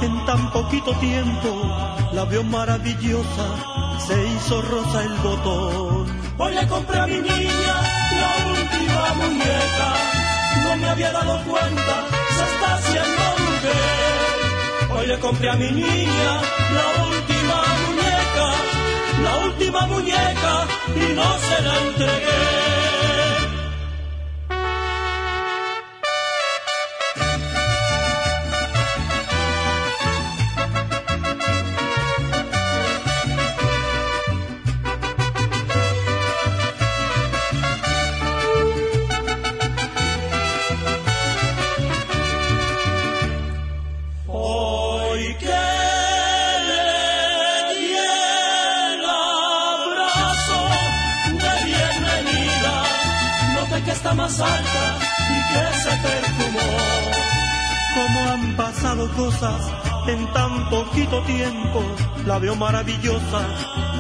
en 0.02 0.26
tan 0.26 0.52
poquito 0.52 0.92
tiempo, 0.98 1.50
la 2.14 2.26
veo 2.26 2.44
maravillosa, 2.44 3.46
se 4.08 4.16
hizo 4.28 4.64
rosa 4.64 5.04
el 5.04 5.14
botón. 5.18 6.08
Hoy 6.40 6.56
le 6.56 6.68
compré 6.68 7.00
a 7.00 7.06
mi 7.06 7.20
niña 7.20 7.76
la 8.22 8.32
última 8.50 9.14
muñeca. 9.14 9.90
No 10.64 10.76
me 10.78 10.90
había 10.90 11.12
dado 11.12 11.40
cuenta, 11.44 11.96
se 12.36 12.44
está 12.44 12.76
haciendo 12.78 13.24
mujer. 13.46 14.25
Compré 15.22 15.50
a 15.50 15.56
mi 15.56 15.72
niña 15.72 16.42
la 16.76 17.04
última 17.08 17.64
muñeca, 17.88 18.48
la 19.24 19.46
última 19.46 19.88
muñeca 19.88 20.68
y 20.96 21.14
no 21.14 21.40
se 21.40 21.62
la 21.62 21.78
entregué. 21.80 23.05
La 62.26 62.40
veo 62.40 62.56
maravillosa, 62.56 63.42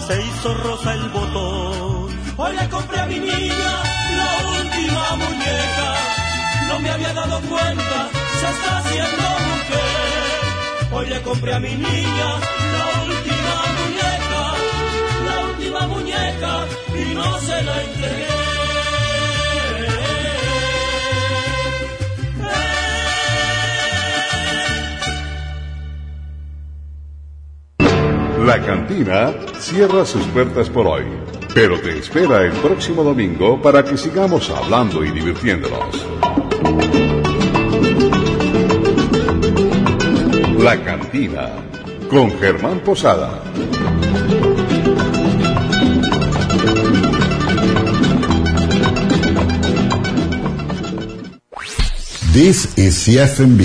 se 0.07 0.21
hizo 0.21 0.53
rosa 0.55 0.93
el 0.93 1.09
botón. 1.09 2.09
Hoy 2.37 2.55
le 2.55 2.69
compré 2.69 2.99
a 2.99 3.05
mi 3.05 3.19
niña 3.19 3.71
la 4.19 4.31
última 4.59 5.15
muñeca, 5.15 5.89
no 6.67 6.79
me 6.79 6.89
había 6.89 7.13
dado 7.13 7.39
cuenta, 7.41 8.09
se 8.39 8.47
está 8.49 8.77
haciendo 8.79 9.23
mujer. 9.49 10.91
Hoy 10.91 11.05
le 11.07 11.21
compré 11.21 11.53
a 11.53 11.59
mi 11.59 11.75
niña 11.75 12.27
la 12.75 12.85
última 13.03 13.55
muñeca, 13.77 14.41
la 15.27 15.45
última 15.47 15.87
muñeca 15.87 16.67
y 16.97 17.13
no 17.13 17.39
se 17.39 17.63
la 17.63 17.83
entregué. 17.83 18.54
La 28.45 28.61
cantina 28.61 29.33
cierra 29.57 30.05
sus 30.05 30.23
puertas 30.27 30.69
por 30.69 30.85
hoy, 30.85 31.05
pero 31.55 31.79
te 31.79 31.97
espera 31.97 32.43
el 32.45 32.51
próximo 32.51 33.03
domingo 33.03 33.59
para 33.59 33.83
que 33.83 33.97
sigamos 33.97 34.51
hablando 34.51 35.03
y 35.03 35.09
divirtiéndonos. 35.09 36.05
La 40.59 40.79
cantina 40.83 41.53
con 42.07 42.29
Germán 42.39 42.81
Posada. 42.81 43.41
This 52.31 52.77
is 52.77 53.05
CFMB 53.05 53.59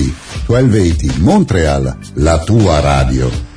1280 0.49 1.19
Montreal, 1.21 1.99
la 2.15 2.43
tua 2.47 2.81
radio. 2.81 3.50